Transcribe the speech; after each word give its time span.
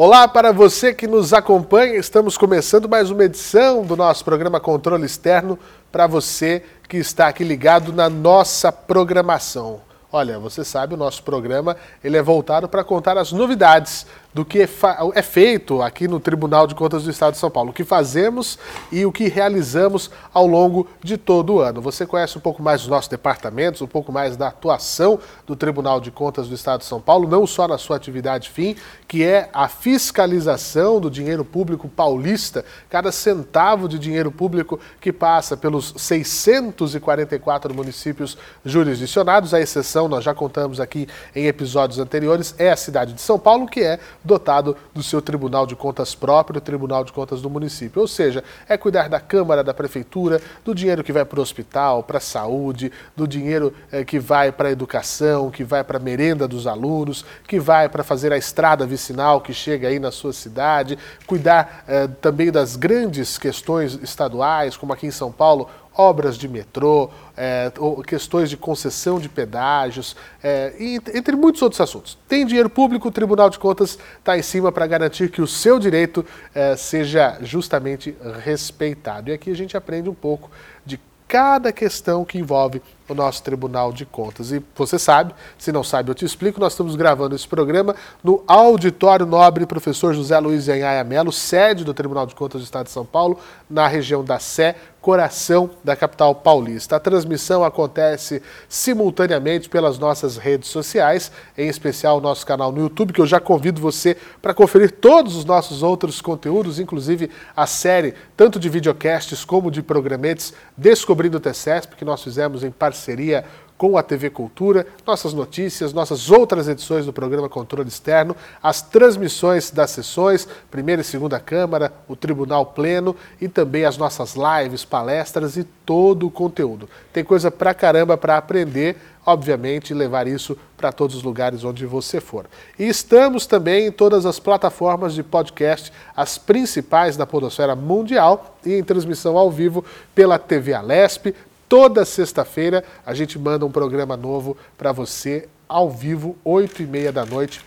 Olá 0.00 0.28
para 0.28 0.52
você 0.52 0.94
que 0.94 1.08
nos 1.08 1.32
acompanha, 1.32 1.96
estamos 1.96 2.38
começando 2.38 2.88
mais 2.88 3.10
uma 3.10 3.24
edição 3.24 3.82
do 3.82 3.96
nosso 3.96 4.24
programa 4.24 4.60
Controle 4.60 5.04
Externo 5.04 5.58
para 5.90 6.06
você 6.06 6.62
que 6.88 6.98
está 6.98 7.26
aqui 7.26 7.42
ligado 7.42 7.92
na 7.92 8.08
nossa 8.08 8.70
programação. 8.70 9.80
Olha, 10.12 10.38
você 10.38 10.62
sabe, 10.62 10.94
o 10.94 10.96
nosso 10.96 11.24
programa 11.24 11.76
ele 12.02 12.16
é 12.16 12.22
voltado 12.22 12.68
para 12.68 12.84
contar 12.84 13.18
as 13.18 13.32
novidades 13.32 14.06
do 14.38 14.44
que 14.44 14.60
é, 14.60 14.68
é, 15.16 15.22
feito 15.22 15.82
aqui 15.82 16.06
no 16.06 16.20
Tribunal 16.20 16.68
de 16.68 16.74
Contas 16.76 17.02
do 17.02 17.10
Estado 17.10 17.32
de 17.32 17.40
São 17.40 17.50
Paulo, 17.50 17.70
o 17.70 17.72
que 17.72 17.82
fazemos 17.82 18.56
e 18.92 19.04
o 19.04 19.10
que 19.10 19.26
realizamos 19.26 20.12
ao 20.32 20.46
longo 20.46 20.86
de 21.02 21.16
todo 21.18 21.54
o 21.54 21.60
ano. 21.60 21.82
Você 21.82 22.06
conhece 22.06 22.38
um 22.38 22.40
pouco 22.40 22.62
mais 22.62 22.82
dos 22.82 22.88
nossos 22.88 23.08
departamentos, 23.08 23.82
um 23.82 23.86
pouco 23.88 24.12
mais 24.12 24.36
da 24.36 24.46
atuação 24.46 25.18
do 25.44 25.56
Tribunal 25.56 26.00
de 26.00 26.12
Contas 26.12 26.46
do 26.46 26.54
Estado 26.54 26.82
de 26.82 26.86
São 26.86 27.00
Paulo, 27.00 27.26
não 27.26 27.48
só 27.48 27.66
na 27.66 27.78
sua 27.78 27.96
atividade 27.96 28.48
fim, 28.48 28.76
que 29.08 29.24
é 29.24 29.50
a 29.52 29.66
fiscalização 29.66 31.00
do 31.00 31.10
dinheiro 31.10 31.44
público 31.44 31.88
paulista, 31.88 32.64
cada 32.88 33.10
centavo 33.10 33.88
de 33.88 33.98
dinheiro 33.98 34.30
público 34.30 34.78
que 35.00 35.12
passa 35.12 35.56
pelos 35.56 35.94
644 35.96 37.74
municípios 37.74 38.38
jurisdicionados, 38.64 39.52
a 39.52 39.60
exceção, 39.60 40.06
nós 40.06 40.22
já 40.22 40.32
contamos 40.32 40.78
aqui 40.78 41.08
em 41.34 41.46
episódios 41.48 41.98
anteriores, 41.98 42.54
é 42.56 42.70
a 42.70 42.76
cidade 42.76 43.14
de 43.14 43.20
São 43.20 43.36
Paulo, 43.36 43.66
que 43.66 43.80
é 43.80 43.98
dotado 44.28 44.76
do 44.94 45.02
seu 45.02 45.20
Tribunal 45.20 45.66
de 45.66 45.74
Contas 45.74 46.14
próprio, 46.14 46.60
Tribunal 46.60 47.02
de 47.02 47.12
Contas 47.12 47.42
do 47.42 47.50
município. 47.50 48.00
Ou 48.00 48.06
seja, 48.06 48.44
é 48.68 48.76
cuidar 48.76 49.08
da 49.08 49.18
Câmara, 49.18 49.64
da 49.64 49.74
Prefeitura, 49.74 50.40
do 50.64 50.74
dinheiro 50.74 51.02
que 51.02 51.12
vai 51.12 51.24
para 51.24 51.40
o 51.40 51.42
hospital, 51.42 52.02
para 52.04 52.18
a 52.18 52.20
saúde, 52.20 52.92
do 53.16 53.26
dinheiro 53.26 53.72
eh, 53.90 54.04
que 54.04 54.20
vai 54.20 54.52
para 54.52 54.68
a 54.68 54.72
educação, 54.72 55.50
que 55.50 55.64
vai 55.64 55.82
para 55.82 55.96
a 55.96 56.00
merenda 56.00 56.46
dos 56.46 56.66
alunos, 56.66 57.24
que 57.46 57.58
vai 57.58 57.88
para 57.88 58.04
fazer 58.04 58.32
a 58.32 58.38
estrada 58.38 58.86
vicinal 58.86 59.40
que 59.40 59.52
chega 59.52 59.88
aí 59.88 59.98
na 59.98 60.12
sua 60.12 60.32
cidade, 60.32 60.98
cuidar 61.26 61.84
eh, 61.88 62.08
também 62.20 62.52
das 62.52 62.76
grandes 62.76 63.38
questões 63.38 63.98
estaduais, 64.02 64.76
como 64.76 64.92
aqui 64.92 65.06
em 65.06 65.10
São 65.10 65.32
Paulo, 65.32 65.68
obras 65.98 66.38
de 66.38 66.46
metrô, 66.46 67.10
é, 67.36 67.72
questões 68.06 68.48
de 68.48 68.56
concessão 68.56 69.18
de 69.18 69.28
pedágios, 69.28 70.14
é, 70.40 70.72
entre 71.12 71.34
muitos 71.34 71.60
outros 71.60 71.80
assuntos. 71.80 72.16
Tem 72.28 72.46
dinheiro 72.46 72.70
público, 72.70 73.08
o 73.08 73.10
Tribunal 73.10 73.50
de 73.50 73.58
Contas 73.58 73.98
está 74.18 74.38
em 74.38 74.42
cima 74.42 74.70
para 74.70 74.86
garantir 74.86 75.28
que 75.28 75.42
o 75.42 75.46
seu 75.46 75.78
direito 75.80 76.24
é, 76.54 76.76
seja 76.76 77.36
justamente 77.42 78.16
respeitado. 78.44 79.30
E 79.30 79.32
aqui 79.32 79.50
a 79.50 79.56
gente 79.56 79.76
aprende 79.76 80.08
um 80.08 80.14
pouco 80.14 80.48
de 80.86 81.00
cada 81.26 81.72
questão 81.72 82.24
que 82.24 82.38
envolve 82.38 82.80
o 83.08 83.14
nosso 83.14 83.42
Tribunal 83.42 83.92
de 83.92 84.04
Contas. 84.04 84.52
E 84.52 84.62
você 84.76 84.98
sabe, 84.98 85.34
se 85.56 85.72
não 85.72 85.82
sabe, 85.82 86.10
eu 86.10 86.14
te 86.14 86.24
explico, 86.24 86.60
nós 86.60 86.72
estamos 86.72 86.94
gravando 86.94 87.34
esse 87.34 87.48
programa 87.48 87.96
no 88.22 88.42
Auditório 88.46 89.26
Nobre 89.26 89.66
Professor 89.66 90.14
José 90.14 90.38
Luiz 90.38 90.68
Anhaia 90.68 91.02
Melo, 91.04 91.32
sede 91.32 91.84
do 91.84 91.94
Tribunal 91.94 92.26
de 92.26 92.34
Contas 92.34 92.60
do 92.60 92.64
Estado 92.64 92.86
de 92.86 92.92
São 92.92 93.04
Paulo, 93.04 93.38
na 93.68 93.86
região 93.86 94.22
da 94.22 94.38
Sé, 94.38 94.76
coração 95.00 95.70
da 95.82 95.96
capital 95.96 96.34
paulista. 96.34 96.96
A 96.96 97.00
transmissão 97.00 97.64
acontece 97.64 98.42
simultaneamente 98.68 99.68
pelas 99.68 99.98
nossas 99.98 100.36
redes 100.36 100.68
sociais, 100.68 101.32
em 101.56 101.68
especial 101.68 102.18
o 102.18 102.20
nosso 102.20 102.44
canal 102.44 102.70
no 102.72 102.80
YouTube, 102.80 103.12
que 103.12 103.20
eu 103.20 103.26
já 103.26 103.40
convido 103.40 103.80
você 103.80 104.16
para 104.42 104.52
conferir 104.52 104.92
todos 104.92 105.36
os 105.36 105.44
nossos 105.44 105.82
outros 105.82 106.20
conteúdos, 106.20 106.78
inclusive 106.78 107.30
a 107.56 107.66
série 107.66 108.14
tanto 108.36 108.58
de 108.58 108.68
videocasts 108.68 109.44
como 109.44 109.70
de 109.70 109.82
programetes 109.82 110.52
Descobrindo 110.76 111.38
o 111.38 111.40
TCESP, 111.40 111.96
que 111.96 112.04
nós 112.04 112.22
fizemos 112.22 112.62
em 112.62 112.70
parceria 112.70 112.97
parceria 112.98 113.44
com 113.78 113.96
a 113.96 114.02
TV 114.02 114.28
Cultura, 114.28 114.84
nossas 115.06 115.32
notícias, 115.32 115.92
nossas 115.92 116.32
outras 116.32 116.66
edições 116.66 117.06
do 117.06 117.12
programa 117.12 117.48
Controle 117.48 117.88
Externo, 117.88 118.34
as 118.60 118.82
transmissões 118.82 119.70
das 119.70 119.92
sessões, 119.92 120.48
primeira 120.68 121.00
e 121.00 121.04
segunda 121.04 121.38
Câmara, 121.38 121.92
o 122.08 122.16
Tribunal 122.16 122.66
Pleno 122.66 123.14
e 123.40 123.46
também 123.46 123.84
as 123.84 123.96
nossas 123.96 124.34
lives, 124.34 124.84
palestras 124.84 125.56
e 125.56 125.62
todo 125.62 126.26
o 126.26 126.30
conteúdo. 126.30 126.88
Tem 127.12 127.22
coisa 127.22 127.52
pra 127.52 127.72
caramba 127.72 128.16
para 128.16 128.36
aprender, 128.36 128.96
obviamente, 129.24 129.94
levar 129.94 130.26
isso 130.26 130.58
para 130.76 130.90
todos 130.90 131.14
os 131.14 131.22
lugares 131.22 131.62
onde 131.62 131.86
você 131.86 132.20
for. 132.20 132.46
E 132.76 132.88
estamos 132.88 133.46
também 133.46 133.86
em 133.86 133.92
todas 133.92 134.26
as 134.26 134.40
plataformas 134.40 135.14
de 135.14 135.22
podcast, 135.22 135.92
as 136.16 136.36
principais 136.36 137.16
da 137.16 137.24
podosfera 137.24 137.76
mundial 137.76 138.58
e 138.66 138.74
em 138.74 138.82
transmissão 138.82 139.38
ao 139.38 139.52
vivo 139.52 139.84
pela 140.16 140.36
TV 140.36 140.74
Alesp, 140.74 141.32
Toda 141.68 142.04
sexta-feira 142.04 142.82
a 143.04 143.12
gente 143.12 143.38
manda 143.38 143.66
um 143.66 143.70
programa 143.70 144.16
novo 144.16 144.56
para 144.76 144.90
você 144.90 145.48
ao 145.68 145.90
vivo, 145.90 146.36
8 146.42 146.82
e 146.82 146.86
meia 146.86 147.12
da 147.12 147.26
noite, 147.26 147.62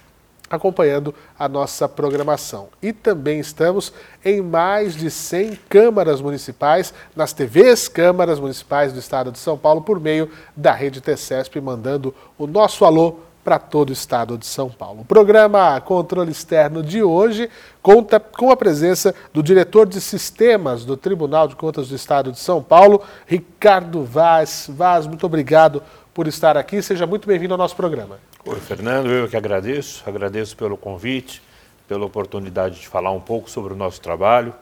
acompanhando 0.49 1.13
a 1.37 1.47
nossa 1.47 1.87
programação. 1.87 2.69
E 2.81 2.91
também 2.91 3.39
estamos 3.39 3.93
em 4.25 4.41
mais 4.41 4.95
de 4.95 5.11
100 5.11 5.59
câmaras 5.69 6.19
municipais, 6.19 6.93
nas 7.15 7.31
TVs 7.31 7.87
câmaras 7.87 8.39
municipais 8.39 8.91
do 8.91 8.99
estado 8.99 9.31
de 9.31 9.37
São 9.37 9.57
Paulo, 9.57 9.81
por 9.81 9.99
meio 9.99 10.29
da 10.55 10.73
rede 10.73 10.99
TCESP, 10.99 11.61
mandando 11.61 12.13
o 12.37 12.47
nosso 12.47 12.83
alô 12.83 13.19
para 13.43 13.57
todo 13.57 13.89
o 13.89 13.93
estado 13.93 14.37
de 14.37 14.45
São 14.45 14.69
Paulo. 14.69 15.01
O 15.01 15.05
programa 15.05 15.79
Controle 15.81 16.31
Externo 16.31 16.83
de 16.83 17.01
hoje 17.01 17.49
conta 17.81 18.19
com 18.19 18.51
a 18.51 18.57
presença 18.57 19.13
do 19.33 19.41
diretor 19.41 19.87
de 19.87 19.99
sistemas 19.99 20.85
do 20.85 20.95
Tribunal 20.95 21.47
de 21.47 21.55
Contas 21.55 21.89
do 21.89 21.95
Estado 21.95 22.31
de 22.31 22.39
São 22.39 22.61
Paulo, 22.61 23.01
Ricardo 23.25 24.03
Vaz. 24.03 24.67
Vaz, 24.69 25.07
muito 25.07 25.25
obrigado 25.25 25.81
por 26.13 26.27
estar 26.27 26.57
aqui. 26.57 26.81
Seja 26.81 27.07
muito 27.07 27.27
bem-vindo 27.27 27.53
ao 27.53 27.57
nosso 27.57 27.75
programa. 27.75 28.19
Oi, 28.45 28.59
Fernando, 28.59 29.09
eu 29.09 29.27
que 29.27 29.37
agradeço. 29.37 30.03
Agradeço 30.05 30.55
pelo 30.57 30.77
convite, 30.77 31.41
pela 31.87 32.05
oportunidade 32.05 32.79
de 32.79 32.87
falar 32.87 33.11
um 33.11 33.19
pouco 33.19 33.49
sobre 33.49 33.73
o 33.73 33.75
nosso 33.75 34.01
trabalho. 34.01 34.53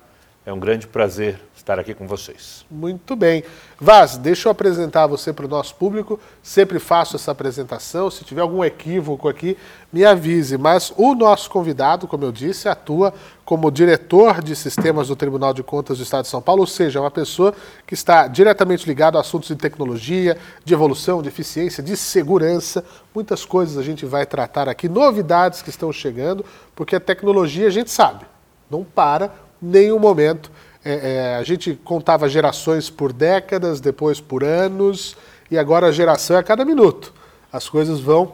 É 0.49 0.51
um 0.51 0.59
grande 0.59 0.87
prazer 0.87 1.39
estar 1.55 1.77
aqui 1.77 1.93
com 1.93 2.07
vocês. 2.07 2.65
Muito 2.71 3.15
bem. 3.15 3.43
Vaz, 3.79 4.17
deixa 4.17 4.47
eu 4.47 4.51
apresentar 4.51 5.05
você 5.05 5.31
para 5.31 5.45
o 5.45 5.47
nosso 5.47 5.75
público. 5.75 6.19
Sempre 6.41 6.79
faço 6.79 7.15
essa 7.15 7.29
apresentação. 7.31 8.09
Se 8.09 8.23
tiver 8.23 8.41
algum 8.41 8.63
equívoco 8.63 9.29
aqui, 9.29 9.55
me 9.93 10.03
avise. 10.03 10.57
Mas 10.57 10.91
o 10.97 11.13
nosso 11.13 11.51
convidado, 11.51 12.07
como 12.07 12.25
eu 12.25 12.31
disse, 12.31 12.67
atua 12.67 13.13
como 13.45 13.69
diretor 13.69 14.41
de 14.41 14.55
sistemas 14.55 15.09
do 15.09 15.15
Tribunal 15.15 15.53
de 15.53 15.61
Contas 15.61 15.99
do 15.99 16.03
Estado 16.03 16.23
de 16.23 16.29
São 16.29 16.41
Paulo, 16.41 16.61
ou 16.61 16.67
seja, 16.67 16.97
é 16.97 17.01
uma 17.01 17.11
pessoa 17.11 17.53
que 17.85 17.93
está 17.93 18.27
diretamente 18.27 18.87
ligada 18.87 19.19
a 19.19 19.21
assuntos 19.21 19.49
de 19.49 19.55
tecnologia, 19.55 20.35
de 20.65 20.73
evolução, 20.73 21.21
de 21.21 21.27
eficiência, 21.27 21.83
de 21.83 21.95
segurança. 21.95 22.83
Muitas 23.13 23.45
coisas 23.45 23.77
a 23.77 23.83
gente 23.83 24.03
vai 24.03 24.25
tratar 24.25 24.67
aqui, 24.67 24.89
novidades 24.89 25.61
que 25.61 25.69
estão 25.69 25.93
chegando, 25.93 26.43
porque 26.75 26.95
a 26.95 26.99
tecnologia 26.99 27.67
a 27.67 27.71
gente 27.71 27.91
sabe, 27.91 28.25
não 28.67 28.83
para 28.83 29.31
nenhum 29.61 29.99
momento. 29.99 30.51
É, 30.83 30.93
é, 30.93 31.35
a 31.35 31.43
gente 31.43 31.73
contava 31.83 32.29
gerações 32.29 32.89
por 32.89 33.11
décadas, 33.11 33.81
depois 33.81 34.21
por 34.21 34.43
anos, 34.43 35.15
e 35.51 35.57
agora 35.57 35.87
a 35.87 35.91
geração 35.91 36.37
é 36.37 36.39
a 36.39 36.43
cada 36.43 36.63
minuto. 36.63 37.13
As 37.51 37.67
coisas 37.67 37.99
vão 37.99 38.33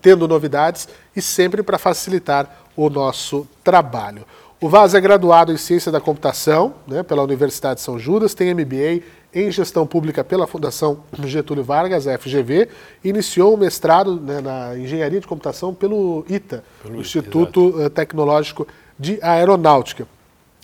tendo 0.00 0.28
novidades 0.28 0.88
e 1.16 1.22
sempre 1.22 1.62
para 1.62 1.78
facilitar 1.78 2.64
o 2.76 2.88
nosso 2.88 3.46
trabalho. 3.64 4.24
O 4.60 4.68
Vaz 4.68 4.94
é 4.94 5.00
graduado 5.00 5.52
em 5.52 5.56
Ciência 5.56 5.90
da 5.90 6.00
Computação 6.00 6.74
né, 6.86 7.02
pela 7.02 7.22
Universidade 7.22 7.76
de 7.76 7.80
São 7.80 7.98
Judas, 7.98 8.32
tem 8.32 8.54
MBA 8.54 9.02
em 9.34 9.50
Gestão 9.50 9.86
Pública 9.86 10.22
pela 10.22 10.46
Fundação 10.46 11.02
Getúlio 11.24 11.64
Vargas, 11.64 12.06
a 12.06 12.16
FGV, 12.16 12.68
e 13.02 13.08
iniciou 13.08 13.54
o 13.54 13.56
mestrado 13.56 14.20
né, 14.20 14.40
na 14.40 14.78
Engenharia 14.78 15.18
de 15.18 15.26
Computação 15.26 15.74
pelo 15.74 16.24
ITA, 16.28 16.62
pelo 16.82 17.00
Instituto 17.00 17.70
ITA, 17.70 17.82
eh, 17.82 17.88
Tecnológico 17.88 18.68
de 18.98 19.18
Aeronáutica 19.20 20.06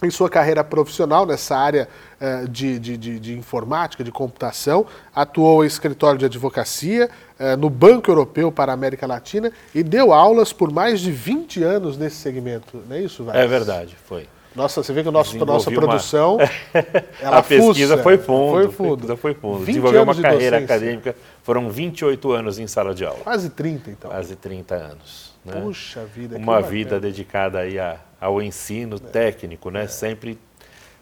em 0.03 0.10
sua 0.10 0.31
carreira 0.31 0.62
profissional 0.62 1.26
nessa 1.26 1.56
área 1.56 1.88
uh, 2.20 2.48
de, 2.48 2.78
de, 2.78 2.97
de, 2.97 3.18
de, 3.18 3.36
informática, 3.36 4.04
de 4.04 4.12
computação, 4.12 4.86
atuou 5.15 5.65
em 5.65 5.66
escritório 5.66 6.18
de 6.18 6.24
advocacia, 6.24 7.10
uh, 7.39 7.56
no 7.56 7.68
Banco 7.68 8.10
Europeu 8.10 8.53
para 8.53 8.72
a 8.72 8.74
América 8.74 9.06
Latina 9.06 9.50
e 9.74 9.83
deu 9.83 10.12
aulas 10.12 10.53
por 10.53 10.72
mais 10.72 11.00
de 11.00 11.10
20 11.10 11.62
anos 11.62 11.98
nesse 11.98 12.16
segmento, 12.16 12.83
não 12.89 12.97
é 12.97 13.00
isso, 13.00 13.24
Vaz? 13.24 13.39
É 13.39 13.47
verdade, 13.47 13.97
foi. 14.06 14.28
Nossa, 14.54 14.83
você 14.83 14.92
vê 14.92 15.03
que 15.03 15.09
a 15.09 15.12
nossa, 15.12 15.36
nossa 15.45 15.71
produção. 15.71 16.39
Uma... 17.22 17.39
a 17.39 17.42
pesquisa 17.42 17.97
fuça, 17.97 18.03
foi 18.03 18.18
fundo. 18.18 18.51
Foi 18.51 18.72
fundo. 18.72 18.97
Pesquisa 18.97 19.16
foi 19.16 19.34
fundo. 19.34 19.65
Desenvolveu 19.65 20.03
uma 20.03 20.15
carreira 20.15 20.59
acadêmica. 20.59 21.15
Foram 21.44 21.71
28 21.71 22.33
anos 22.33 22.59
em 22.59 22.66
sala 22.66 22.92
de 22.92 23.04
aula. 23.04 23.21
Quase 23.21 23.51
30, 23.51 23.91
então. 23.91 24.10
Quase 24.10 24.34
30 24.34 24.74
anos. 24.74 25.33
Né? 25.44 25.60
Puxa 25.60 26.04
vida. 26.04 26.36
Uma 26.36 26.60
vida 26.60 26.98
dedicada 26.98 27.60
aí 27.60 27.78
a, 27.78 28.01
ao 28.20 28.42
ensino 28.42 28.98
técnico, 28.98 29.70
né? 29.70 29.84
É. 29.84 29.88
Sempre 29.88 30.38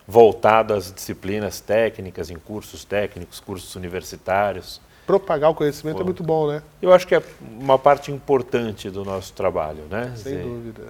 voltado 0.06 0.72
às 0.72 0.92
disciplinas 0.92 1.60
técnicas, 1.60 2.30
em 2.30 2.36
cursos 2.36 2.84
técnicos, 2.84 3.40
cursos 3.40 3.74
universitários. 3.74 4.80
Propagar 5.06 5.50
o 5.50 5.54
conhecimento 5.54 5.96
Pô. 5.96 6.02
é 6.02 6.04
muito 6.04 6.22
bom, 6.22 6.48
né? 6.48 6.62
Eu 6.80 6.92
acho 6.92 7.06
que 7.06 7.14
é 7.14 7.22
uma 7.58 7.78
parte 7.78 8.10
importante 8.12 8.90
do 8.90 9.04
nosso 9.04 9.32
trabalho, 9.32 9.84
né? 9.90 10.12
Sem 10.16 10.32
Dizer, 10.32 10.44
dúvida. 10.44 10.82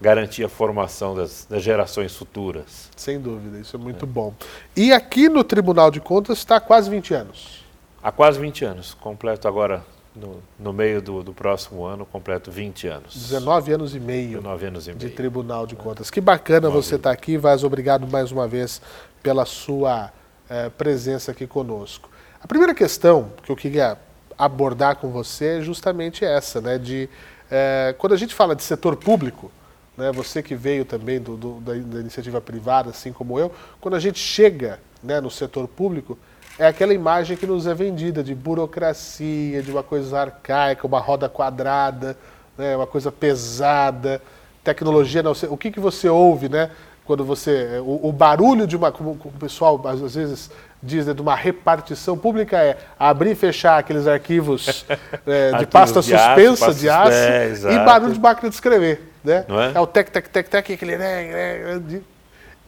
Garantir 0.00 0.44
a 0.44 0.48
formação 0.48 1.14
das, 1.14 1.46
das, 1.48 1.62
gerações 1.62 2.14
futuras. 2.14 2.88
Sem 2.96 3.20
dúvida, 3.20 3.58
isso 3.58 3.76
é 3.76 3.78
muito 3.78 4.04
é. 4.04 4.08
bom. 4.08 4.32
E 4.76 4.92
aqui 4.92 5.28
no 5.28 5.42
Tribunal 5.42 5.90
de 5.90 6.00
Contas 6.00 6.38
está 6.38 6.56
há 6.56 6.60
quase 6.60 6.88
20 6.88 7.14
anos. 7.14 7.64
Há 8.02 8.12
quase 8.12 8.38
20 8.38 8.64
anos. 8.64 8.94
Completo 8.94 9.48
agora 9.48 9.84
no, 10.14 10.42
no 10.58 10.72
meio 10.72 11.00
do, 11.00 11.22
do, 11.22 11.32
próximo 11.32 11.84
ano, 11.84 12.04
completo 12.04 12.50
20 12.50 12.88
anos. 12.88 13.14
19 13.14 13.72
anos 13.72 13.94
e 13.94 14.00
meio. 14.00 14.38
19 14.38 14.66
anos 14.66 14.86
e 14.86 14.90
meio. 14.90 14.98
De 14.98 15.10
Tribunal 15.10 15.66
de 15.66 15.76
Contas. 15.76 16.10
Que 16.10 16.20
bacana 16.20 16.68
você 16.68 16.96
estar 16.96 17.10
tá 17.10 17.14
aqui, 17.14 17.36
Vaz. 17.36 17.62
Obrigado 17.64 18.06
mais 18.06 18.32
uma 18.32 18.48
vez 18.48 18.80
pela 19.22 19.44
sua 19.44 20.12
eh, 20.48 20.70
presença 20.70 21.32
aqui 21.32 21.46
conosco. 21.46 22.10
A 22.42 22.46
primeira 22.46 22.74
questão 22.74 23.32
que 23.42 23.50
eu 23.50 23.56
queria 23.56 23.98
abordar 24.36 24.96
com 24.96 25.10
você 25.10 25.58
é 25.58 25.60
justamente 25.60 26.24
essa, 26.24 26.60
né? 26.60 26.78
De 26.78 27.08
eh, 27.50 27.94
quando 27.98 28.12
a 28.12 28.16
gente 28.16 28.34
fala 28.34 28.54
de 28.54 28.62
setor 28.62 28.96
público, 28.96 29.50
né, 29.96 30.12
você 30.12 30.42
que 30.42 30.54
veio 30.54 30.84
também 30.84 31.20
do, 31.20 31.36
do, 31.36 31.60
da, 31.60 31.72
da, 31.74 32.00
iniciativa 32.00 32.40
privada, 32.40 32.90
assim 32.90 33.12
como 33.12 33.38
eu, 33.38 33.52
quando 33.80 33.94
a 33.94 34.00
gente 34.00 34.18
chega 34.18 34.78
né, 35.02 35.20
no 35.20 35.28
setor 35.28 35.66
público, 35.66 36.16
é 36.58 36.66
aquela 36.66 36.92
imagem 36.92 37.36
que 37.36 37.46
nos 37.46 37.66
é 37.66 37.74
vendida 37.74 38.22
de 38.22 38.34
burocracia, 38.34 39.62
de 39.62 39.70
uma 39.70 39.82
coisa 39.82 40.20
arcaica, 40.20 40.86
uma 40.86 40.98
roda 40.98 41.28
quadrada, 41.28 42.16
né, 42.56 42.76
uma 42.76 42.86
coisa 42.86 43.12
pesada, 43.12 44.20
tecnologia. 44.64 45.22
Não, 45.22 45.32
o 45.50 45.56
que, 45.56 45.70
que 45.70 45.78
você 45.78 46.08
ouve, 46.08 46.48
né? 46.48 46.70
Quando 47.04 47.24
você. 47.24 47.80
O, 47.80 48.08
o 48.08 48.12
barulho 48.12 48.66
de 48.66 48.76
uma. 48.76 48.90
Como, 48.90 49.12
o 49.12 49.32
pessoal 49.38 49.80
às 49.86 50.14
vezes 50.14 50.50
diz, 50.82 51.06
né, 51.06 51.14
de 51.14 51.22
uma 51.22 51.34
repartição 51.34 52.18
pública 52.18 52.58
é 52.58 52.76
abrir 52.98 53.30
e 53.30 53.34
fechar 53.34 53.78
aqueles 53.78 54.06
arquivos 54.06 54.84
é, 55.26 55.52
de 55.58 55.66
pasta 55.66 56.00
de 56.00 56.06
suspensa, 56.06 56.70
aço, 56.70 56.80
de 56.80 56.88
aço, 56.88 57.12
é, 57.12 57.52
e 57.72 57.78
barulho 57.84 58.12
de 58.12 58.20
máquina 58.20 58.48
de 58.48 58.54
escrever. 58.54 59.12
Né? 59.22 59.44
É? 59.48 59.78
é? 59.78 59.80
o 59.80 59.86
tec, 59.86 60.10
tec, 60.10 60.28
tec, 60.28 60.48
tec, 60.48 60.72
aquele. 60.72 60.96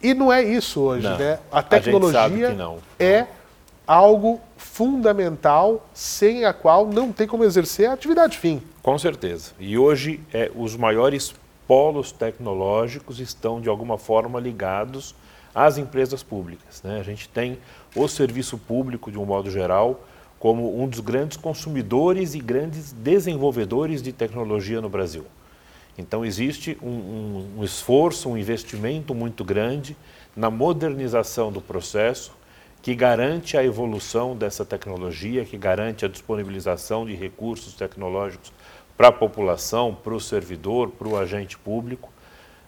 E 0.03 0.15
não 0.15 0.33
é 0.33 0.43
isso 0.43 0.81
hoje, 0.81 1.07
não. 1.07 1.19
né? 1.19 1.39
A 1.53 1.63
tecnologia 1.63 2.49
a 2.49 3.03
é 3.03 3.27
algo 3.91 4.41
fundamental 4.57 5.85
sem 5.93 6.45
a 6.45 6.53
qual 6.53 6.87
não 6.87 7.11
tem 7.11 7.27
como 7.27 7.43
exercer 7.43 7.91
a 7.91 7.93
atividade 7.93 8.39
fim. 8.39 8.63
Com 8.85 8.97
certeza. 8.97 9.51
E 9.59 9.77
hoje 9.77 10.21
é, 10.33 10.49
os 10.55 10.77
maiores 10.77 11.35
polos 11.67 12.13
tecnológicos 12.13 13.19
estão 13.19 13.61
de 13.61 13.69
alguma 13.69 13.99
forma 13.99 14.39
ligados 14.39 15.13
às 15.53 15.77
empresas 15.77 16.23
públicas. 16.23 16.81
Né? 16.85 17.01
A 17.01 17.03
gente 17.03 17.29
tem 17.29 17.59
o 17.97 18.07
serviço 18.07 18.57
público, 18.57 19.11
de 19.11 19.19
um 19.19 19.25
modo 19.25 19.51
geral, 19.51 20.05
como 20.39 20.81
um 20.81 20.87
dos 20.87 21.01
grandes 21.01 21.37
consumidores 21.37 22.35
e 22.35 22.39
grandes 22.39 22.93
desenvolvedores 22.93 24.01
de 24.01 24.13
tecnologia 24.13 24.81
no 24.81 24.89
Brasil. 24.89 25.27
Então 25.99 26.25
existe 26.25 26.79
um, 26.81 26.87
um, 26.87 27.51
um 27.59 27.65
esforço, 27.65 28.29
um 28.29 28.39
investimento 28.39 29.17
muito 29.17 29.45
grande 29.45 29.97
na 30.37 30.49
modernização 30.49 31.51
do 31.51 31.61
processo, 31.61 32.39
que 32.83 32.95
garante 32.95 33.57
a 33.57 33.65
evolução 33.65 34.35
dessa 34.35 34.65
tecnologia, 34.65 35.45
que 35.45 35.59
garante 35.59 36.05
a 36.05 36.09
disponibilização 36.09 37.05
de 37.05 37.15
recursos 37.15 37.75
tecnológicos 37.75 38.53
para 38.97 39.09
a 39.09 39.13
população, 39.13 39.95
para 39.95 40.15
o 40.15 40.21
servidor, 40.21 40.91
para 40.91 41.09
o 41.09 41.19
agente 41.19 41.59
público, 41.59 42.11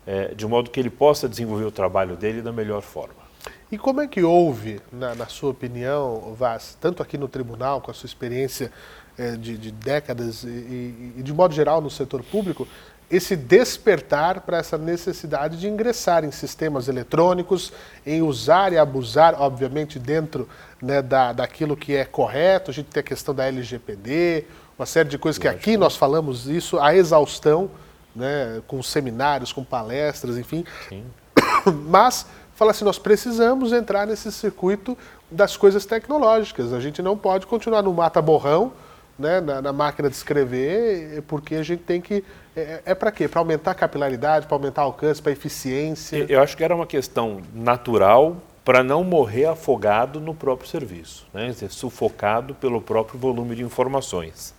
é, 0.06 0.34
de 0.34 0.46
modo 0.46 0.70
que 0.70 0.80
ele 0.80 0.90
possa 0.90 1.28
desenvolver 1.28 1.64
o 1.64 1.70
trabalho 1.70 2.16
dele 2.16 2.42
da 2.42 2.52
melhor 2.52 2.82
forma. 2.82 3.22
E 3.70 3.78
como 3.78 4.02
é 4.02 4.06
que 4.06 4.22
houve, 4.22 4.80
na, 4.92 5.14
na 5.14 5.26
sua 5.26 5.50
opinião, 5.50 6.34
Vaz, 6.34 6.76
tanto 6.80 7.02
aqui 7.02 7.16
no 7.16 7.26
tribunal, 7.26 7.80
com 7.80 7.90
a 7.90 7.94
sua 7.94 8.06
experiência 8.06 8.70
é, 9.16 9.32
de, 9.32 9.56
de, 9.56 9.70
décadas 9.70 10.44
e, 10.44 10.48
e, 10.48 11.14
e, 11.18 11.22
de 11.22 11.32
modo 11.32 11.54
geral, 11.54 11.80
no 11.80 11.90
setor 11.90 12.22
público, 12.22 12.68
esse 13.12 13.36
despertar 13.36 14.40
para 14.40 14.56
essa 14.56 14.78
necessidade 14.78 15.58
de 15.58 15.68
ingressar 15.68 16.24
em 16.24 16.30
sistemas 16.30 16.88
eletrônicos, 16.88 17.70
em 18.06 18.22
usar 18.22 18.72
e 18.72 18.78
abusar, 18.78 19.34
obviamente, 19.38 19.98
dentro 19.98 20.48
né, 20.80 21.02
da, 21.02 21.34
daquilo 21.34 21.76
que 21.76 21.94
é 21.94 22.06
correto. 22.06 22.70
A 22.70 22.74
gente 22.74 22.86
tem 22.86 23.02
a 23.02 23.04
questão 23.04 23.34
da 23.34 23.44
LGPD, 23.44 24.46
uma 24.78 24.86
série 24.86 25.10
de 25.10 25.18
coisas 25.18 25.38
que 25.38 25.46
aqui 25.46 25.76
nós 25.76 25.94
falamos 25.94 26.48
isso, 26.48 26.78
a 26.78 26.94
exaustão, 26.94 27.70
né, 28.16 28.62
com 28.66 28.82
seminários, 28.82 29.52
com 29.52 29.62
palestras, 29.62 30.38
enfim. 30.38 30.64
Sim. 30.88 31.04
Mas, 31.86 32.24
fala 32.54 32.70
assim, 32.70 32.84
nós 32.84 32.98
precisamos 32.98 33.74
entrar 33.74 34.06
nesse 34.06 34.32
circuito 34.32 34.96
das 35.30 35.54
coisas 35.54 35.84
tecnológicas. 35.84 36.72
A 36.72 36.80
gente 36.80 37.02
não 37.02 37.18
pode 37.18 37.46
continuar 37.46 37.82
no 37.82 37.92
mata-borrão, 37.92 38.72
né, 39.18 39.40
na, 39.40 39.60
na, 39.60 39.72
máquina 39.72 40.08
de 40.08 40.16
escrever, 40.16 41.22
porque 41.28 41.56
a 41.56 41.62
gente 41.62 41.82
tem 41.82 42.00
que. 42.00 42.24
É, 42.56 42.82
é 42.86 42.94
para 42.94 43.10
quê? 43.10 43.28
Para 43.28 43.40
aumentar 43.40 43.70
a 43.70 43.74
capilaridade, 43.74 44.46
para 44.46 44.56
aumentar 44.56 44.82
o 44.82 44.86
alcance, 44.86 45.22
para 45.22 45.32
eficiência? 45.32 46.26
Eu 46.28 46.40
acho 46.42 46.56
que 46.56 46.62
era 46.62 46.74
uma 46.74 46.86
questão 46.86 47.40
natural 47.54 48.36
para 48.64 48.82
não 48.82 49.02
morrer 49.02 49.46
afogado 49.46 50.20
no 50.20 50.34
próprio 50.34 50.68
serviço, 50.68 51.26
né? 51.32 51.48
Dizer, 51.48 51.70
sufocado 51.70 52.54
pelo 52.54 52.80
próprio 52.80 53.18
volume 53.18 53.56
de 53.56 53.62
informações. 53.62 54.54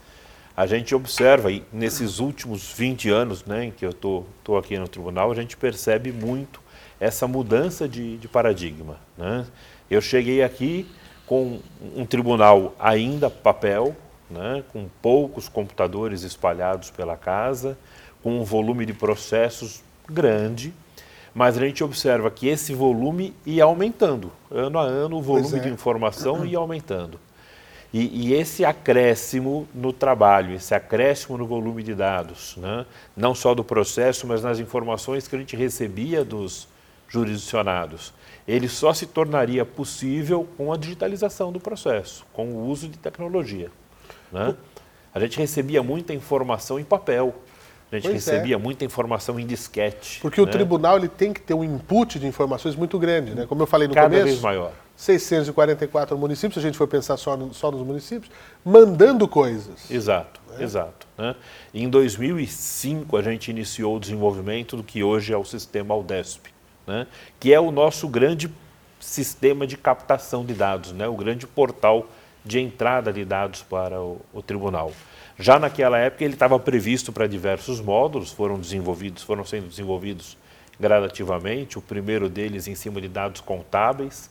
A 0.55 0.67
gente 0.67 0.93
observa, 0.93 1.51
e 1.51 1.63
nesses 1.71 2.19
últimos 2.19 2.71
20 2.73 3.09
anos 3.09 3.43
né, 3.43 3.65
em 3.65 3.71
que 3.71 3.83
eu 3.83 3.89
estou 3.89 4.57
aqui 4.57 4.77
no 4.77 4.87
tribunal, 4.87 5.31
a 5.31 5.35
gente 5.35 5.57
percebe 5.57 6.11
muito 6.11 6.61
essa 6.99 7.27
mudança 7.27 7.87
de, 7.87 8.17
de 8.17 8.27
paradigma. 8.27 8.97
Né? 9.17 9.47
Eu 9.89 9.99
cheguei 9.99 10.43
aqui 10.43 10.87
com 11.25 11.59
um 11.95 12.05
tribunal 12.05 12.75
ainda 12.79 13.31
papel, 13.31 13.95
né, 14.33 14.63
com 14.73 14.87
poucos 15.01 15.47
computadores 15.47 16.23
espalhados 16.23 16.89
pela 16.89 17.15
casa, 17.15 17.77
com 18.21 18.39
um 18.39 18.43
volume 18.43 18.85
de 18.85 18.93
processos 18.93 19.81
grande, 20.09 20.73
mas 21.33 21.57
a 21.57 21.61
gente 21.65 21.83
observa 21.83 22.29
que 22.29 22.47
esse 22.47 22.73
volume 22.73 23.33
ia 23.45 23.63
aumentando. 23.63 24.31
Ano 24.51 24.79
a 24.79 24.83
ano, 24.83 25.17
o 25.17 25.21
volume 25.21 25.57
é. 25.57 25.61
de 25.61 25.69
informação 25.69 26.45
ia 26.45 26.57
aumentando. 26.57 27.19
E, 27.93 28.29
e, 28.29 28.33
esse 28.33 28.65
acréscimo 28.65 29.67
no 29.73 29.93
trabalho, 29.93 30.55
esse 30.55 30.73
acréscimo 30.73 31.37
no 31.37 31.45
volume 31.45 31.83
de 31.83 31.93
dados, 31.93 32.55
né? 32.57 32.87
não 33.15 33.35
só 33.35 33.53
do 33.53 33.63
processo, 33.63 34.25
mas 34.25 34.41
nas 34.41 34.57
informações 34.57 35.27
que 35.27 35.35
a 35.35 35.39
gente 35.39 35.55
recebia 35.55 36.25
dos 36.25 36.67
jurisdicionados, 37.07 38.11
ele 38.47 38.67
só 38.67 38.93
se 38.93 39.05
tornaria 39.05 39.63
possível 39.63 40.47
com 40.57 40.73
a 40.73 40.77
digitalização 40.77 41.51
do 41.51 41.59
processo, 41.59 42.25
com 42.33 42.47
o 42.47 42.67
uso 42.67 42.87
de 42.89 42.97
tecnologia. 42.97 43.69
Né? 44.33 44.55
A 45.13 45.19
gente 45.19 45.37
recebia 45.37 45.83
muita 45.83 46.13
informação 46.13 46.79
em 46.79 46.83
papel. 46.83 47.35
A 47.91 47.95
gente 47.95 48.09
pois 48.09 48.27
é. 48.27 48.31
recebia 48.31 48.55
é. 48.55 48.57
muita 48.57 48.83
informação 48.83 49.39
em 49.39 49.45
disquete. 49.45 50.19
Porque 50.19 50.41
né? 50.41 50.47
o 50.47 50.49
tribunal 50.49 50.97
ele 50.97 51.07
tem 51.07 51.31
que 51.31 51.39
ter 51.39 51.53
um 51.53 51.63
input 51.63 52.17
de 52.17 52.25
informações 52.25 52.75
muito 52.75 52.97
grande, 52.97 53.35
né? 53.35 53.45
Como 53.45 53.61
eu 53.61 53.67
falei 53.67 53.87
no 53.87 53.93
Cada 53.93 54.07
começo. 54.07 54.23
Cada 54.23 54.31
vez 54.31 54.41
maior. 54.41 54.73
644 54.95 56.17
municípios, 56.17 56.53
se 56.53 56.59
a 56.59 56.61
gente 56.61 56.77
for 56.77 56.87
pensar 56.87 57.17
só, 57.17 57.35
no, 57.35 57.53
só 57.53 57.71
nos 57.71 57.85
municípios, 57.85 58.31
mandando 58.63 59.27
coisas. 59.27 59.89
Exato, 59.89 60.39
né? 60.49 60.63
exato. 60.63 61.07
Né? 61.17 61.35
Em 61.73 61.89
2005, 61.89 63.17
a 63.17 63.21
gente 63.21 63.51
iniciou 63.51 63.97
o 63.97 63.99
desenvolvimento 63.99 64.77
do 64.77 64.83
que 64.83 65.03
hoje 65.03 65.33
é 65.33 65.37
o 65.37 65.43
sistema 65.43 65.93
Aldesp, 65.93 66.47
né? 66.87 67.07
que 67.39 67.53
é 67.53 67.59
o 67.59 67.71
nosso 67.71 68.07
grande 68.07 68.51
sistema 68.99 69.67
de 69.67 69.77
captação 69.77 70.45
de 70.45 70.53
dados, 70.53 70.93
né? 70.93 71.07
o 71.07 71.15
grande 71.15 71.45
portal 71.45 72.07
de 72.43 72.59
entrada 72.59 73.13
de 73.13 73.23
dados 73.23 73.61
para 73.61 74.01
o, 74.01 74.21
o 74.33 74.41
tribunal. 74.41 74.91
Já 75.39 75.57
naquela 75.57 75.97
época 75.97 76.23
ele 76.23 76.33
estava 76.33 76.59
previsto 76.59 77.11
para 77.11 77.27
diversos 77.27 77.79
módulos, 77.79 78.31
foram 78.31 78.59
desenvolvidos, 78.59 79.23
foram 79.23 79.45
sendo 79.45 79.67
desenvolvidos 79.67 80.37
gradativamente. 80.79 81.77
O 81.77 81.81
primeiro 81.81 82.29
deles 82.29 82.67
em 82.67 82.75
cima 82.75 83.01
de 83.01 83.07
dados 83.07 83.41
contábeis. 83.41 84.29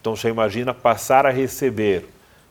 Então 0.00 0.16
você 0.16 0.28
imagina 0.28 0.72
passar 0.72 1.26
a 1.26 1.30
receber 1.30 2.08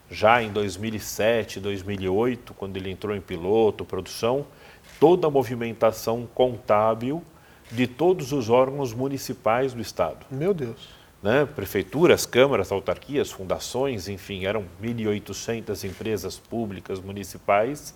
já 0.10 0.42
em 0.42 0.52
2007, 0.52 1.60
2008, 1.60 2.54
quando 2.54 2.78
ele 2.78 2.90
entrou 2.90 3.16
em 3.16 3.22
piloto, 3.22 3.86
produção, 3.86 4.46
toda 5.00 5.28
a 5.28 5.30
movimentação 5.30 6.28
contábil 6.34 7.24
de 7.72 7.86
todos 7.86 8.32
os 8.32 8.50
órgãos 8.50 8.94
municipais 8.94 9.74
do 9.74 9.82
estado. 9.82 10.26
Meu 10.32 10.54
Deus 10.54 10.99
né? 11.22 11.46
prefeituras, 11.46 12.26
câmaras, 12.26 12.72
autarquias, 12.72 13.32
fundações, 13.32 14.08
enfim, 14.08 14.46
eram 14.46 14.66
1.800 14.82 15.84
empresas 15.84 16.38
públicas 16.38 17.00
municipais 17.00 17.94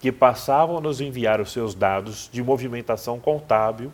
que 0.00 0.10
passavam 0.10 0.78
a 0.78 0.80
nos 0.80 1.00
enviar 1.00 1.40
os 1.40 1.52
seus 1.52 1.74
dados 1.74 2.28
de 2.32 2.42
movimentação 2.42 3.20
contábil 3.20 3.92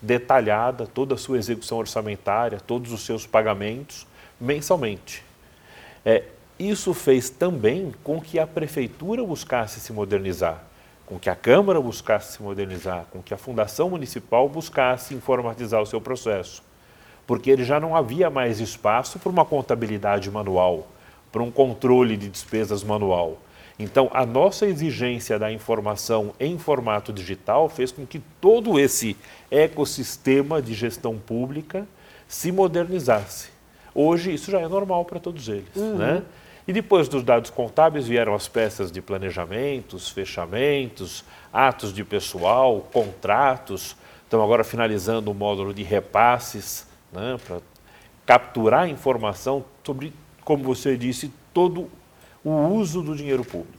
detalhada, 0.00 0.86
toda 0.86 1.14
a 1.14 1.18
sua 1.18 1.38
execução 1.38 1.78
orçamentária, 1.78 2.60
todos 2.60 2.92
os 2.92 3.04
seus 3.04 3.26
pagamentos 3.26 4.06
mensalmente. 4.40 5.24
É, 6.04 6.24
isso 6.58 6.94
fez 6.94 7.30
também 7.30 7.92
com 8.04 8.20
que 8.20 8.38
a 8.38 8.46
prefeitura 8.46 9.24
buscasse 9.24 9.80
se 9.80 9.92
modernizar, 9.92 10.62
com 11.06 11.18
que 11.18 11.30
a 11.30 11.34
Câmara 11.34 11.80
buscasse 11.80 12.34
se 12.34 12.42
modernizar, 12.42 13.06
com 13.10 13.22
que 13.22 13.34
a 13.34 13.38
Fundação 13.38 13.90
Municipal 13.90 14.48
buscasse 14.48 15.14
informatizar 15.14 15.80
o 15.80 15.86
seu 15.86 16.00
processo 16.00 16.62
porque 17.28 17.50
ele 17.50 17.62
já 17.62 17.78
não 17.78 17.94
havia 17.94 18.30
mais 18.30 18.58
espaço 18.58 19.18
para 19.18 19.28
uma 19.28 19.44
contabilidade 19.44 20.30
manual, 20.30 20.88
para 21.30 21.42
um 21.42 21.50
controle 21.50 22.16
de 22.16 22.26
despesas 22.26 22.82
manual. 22.82 23.36
Então, 23.78 24.10
a 24.14 24.24
nossa 24.24 24.64
exigência 24.64 25.38
da 25.38 25.52
informação 25.52 26.32
em 26.40 26.58
formato 26.58 27.12
digital 27.12 27.68
fez 27.68 27.92
com 27.92 28.06
que 28.06 28.18
todo 28.40 28.80
esse 28.80 29.14
ecossistema 29.50 30.62
de 30.62 30.72
gestão 30.72 31.18
pública 31.18 31.86
se 32.26 32.50
modernizasse. 32.50 33.50
Hoje, 33.94 34.32
isso 34.32 34.50
já 34.50 34.60
é 34.60 34.66
normal 34.66 35.04
para 35.04 35.20
todos 35.20 35.48
eles. 35.48 35.76
Uhum. 35.76 35.96
Né? 35.96 36.22
E 36.66 36.72
depois 36.72 37.08
dos 37.08 37.22
dados 37.22 37.50
contábeis 37.50 38.08
vieram 38.08 38.34
as 38.34 38.48
peças 38.48 38.90
de 38.90 39.02
planejamentos, 39.02 40.08
fechamentos, 40.08 41.22
atos 41.52 41.92
de 41.92 42.02
pessoal, 42.04 42.88
contratos. 42.90 43.94
Estamos 44.24 44.44
agora 44.44 44.64
finalizando 44.64 45.30
o 45.30 45.34
módulo 45.34 45.74
de 45.74 45.82
repasses, 45.82 46.87
né, 47.12 47.38
para 47.46 47.60
capturar 48.26 48.88
informação 48.88 49.64
sobre, 49.84 50.12
como 50.44 50.62
você 50.62 50.96
disse, 50.96 51.32
todo 51.52 51.90
o 52.44 52.50
uso 52.50 53.02
do 53.02 53.16
dinheiro 53.16 53.44
público. 53.44 53.78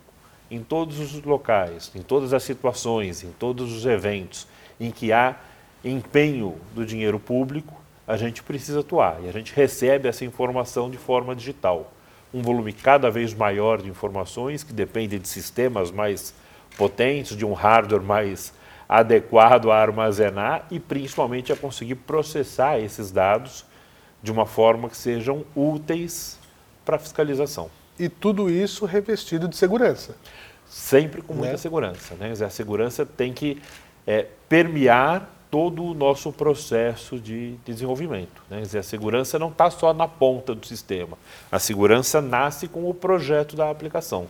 Em 0.50 0.63
todos 0.63 1.00
os 1.00 1.21
locais, 1.24 1.91
em 1.93 2.01
todas 2.01 2.33
as 2.33 2.41
situações, 2.43 3.24
em 3.24 3.31
todos 3.31 3.71
os 3.71 3.86
eventos 3.86 4.48
em 4.79 4.89
que 4.89 5.12
há 5.12 5.36
empenho 5.83 6.55
do 6.74 6.86
dinheiro 6.86 7.19
público, 7.19 7.79
a 8.07 8.17
gente 8.17 8.41
precisa 8.41 8.79
atuar 8.79 9.24
e 9.24 9.29
a 9.29 9.31
gente 9.31 9.53
recebe 9.53 10.09
essa 10.09 10.25
informação 10.25 10.89
de 10.89 10.98
forma 10.98 11.36
digital. 11.36 11.93
Um 12.33 12.41
volume 12.41 12.74
cada 12.74 13.12
vez 13.12 13.33
maior 13.33 13.81
de 13.81 13.89
informações 13.89 14.63
que 14.63 14.74
depende 14.74 15.19
de 15.19 15.27
sistemas 15.27 15.91
mais 15.91 16.33
potentes, 16.75 17.38
de 17.38 17.45
um 17.45 17.53
hardware 17.53 18.01
mais 18.01 18.51
adequado 18.89 19.69
a 19.69 19.77
armazenar 19.79 20.65
e 20.72 20.79
principalmente 20.79 21.53
a 21.53 21.55
conseguir 21.55 21.93
processar 21.93 22.79
esses 22.79 23.12
dados 23.12 23.63
de 24.24 24.31
uma 24.31 24.48
forma 24.48 24.89
que 24.89 24.98
sejam 24.98 25.46
úteis 25.55 26.39
para 26.84 26.96
a 26.96 27.00
fiscalização. 27.00 27.69
E 28.00 28.10
tudo 28.10 28.50
isso 28.50 28.86
revestido 28.86 29.48
de 29.48 29.55
segurança. 29.55 30.15
Sempre 30.65 31.22
com 31.22 31.36
muita 31.36 31.51
né? 31.51 31.58
segurança. 31.58 32.15
Né? 32.15 32.31
A 32.31 32.50
segurança 32.50 33.05
tem 33.05 33.31
que 33.31 33.62
é, 34.08 34.25
permear 34.48 35.29
todo 35.51 35.84
o 35.84 35.93
nosso 35.93 36.31
processo 36.31 37.19
de 37.19 37.55
desenvolvimento. 37.65 38.41
Né? 38.50 38.62
Dizer, 38.62 38.79
a 38.79 38.84
segurança 38.84 39.38
não 39.38 39.50
está 39.50 39.69
só 39.69 39.93
na 39.93 40.08
ponta 40.08 40.55
do 40.55 40.65
sistema. 40.65 41.17
A 41.51 41.60
segurança 41.60 42.22
nasce 42.22 42.67
com 42.67 42.89
o 42.89 42.93
projeto 42.93 43.55
da 43.55 43.69
aplicação. 43.69 44.27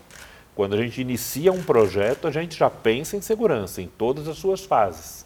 Quando 0.59 0.73
a 0.73 0.77
gente 0.77 0.99
inicia 0.99 1.53
um 1.53 1.63
projeto, 1.63 2.27
a 2.27 2.31
gente 2.31 2.59
já 2.59 2.69
pensa 2.69 3.15
em 3.15 3.21
segurança, 3.21 3.81
em 3.81 3.87
todas 3.87 4.27
as 4.27 4.35
suas 4.35 4.65
fases. 4.65 5.25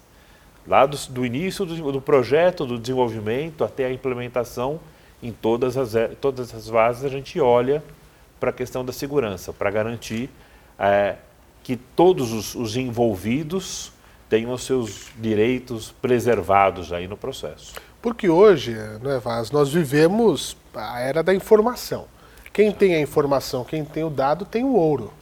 Lá 0.64 0.86
do, 0.86 0.96
do 1.08 1.26
início 1.26 1.66
do, 1.66 1.90
do, 1.90 2.00
projeto, 2.00 2.64
do 2.64 2.78
desenvolvimento 2.78 3.64
até 3.64 3.86
a 3.86 3.92
implementação, 3.92 4.78
em 5.20 5.32
todas 5.32 5.76
as, 5.76 5.92
todas 6.20 6.54
as 6.54 6.68
fases, 6.68 7.04
a 7.04 7.08
gente 7.08 7.40
olha 7.40 7.82
para 8.38 8.50
a 8.50 8.52
questão 8.52 8.84
da 8.84 8.92
segurança, 8.92 9.52
para 9.52 9.72
garantir 9.72 10.30
é, 10.78 11.16
que 11.64 11.74
todos 11.74 12.32
os, 12.32 12.54
os 12.54 12.76
envolvidos 12.76 13.90
tenham 14.28 14.52
os 14.52 14.62
seus 14.62 15.08
direitos 15.18 15.90
preservados 16.00 16.92
aí 16.92 17.08
no 17.08 17.16
processo. 17.16 17.74
Porque 18.00 18.28
hoje, 18.28 18.72
né, 19.02 19.18
Vaz, 19.18 19.50
nós 19.50 19.72
vivemos 19.72 20.56
a 20.72 21.00
era 21.00 21.24
da 21.24 21.34
informação. 21.34 22.06
Quem 22.52 22.70
tem 22.70 22.94
a 22.94 23.00
informação, 23.00 23.64
quem 23.64 23.84
tem 23.84 24.04
o 24.04 24.10
dado, 24.10 24.44
tem 24.44 24.62
o 24.62 24.76
ouro. 24.76 25.12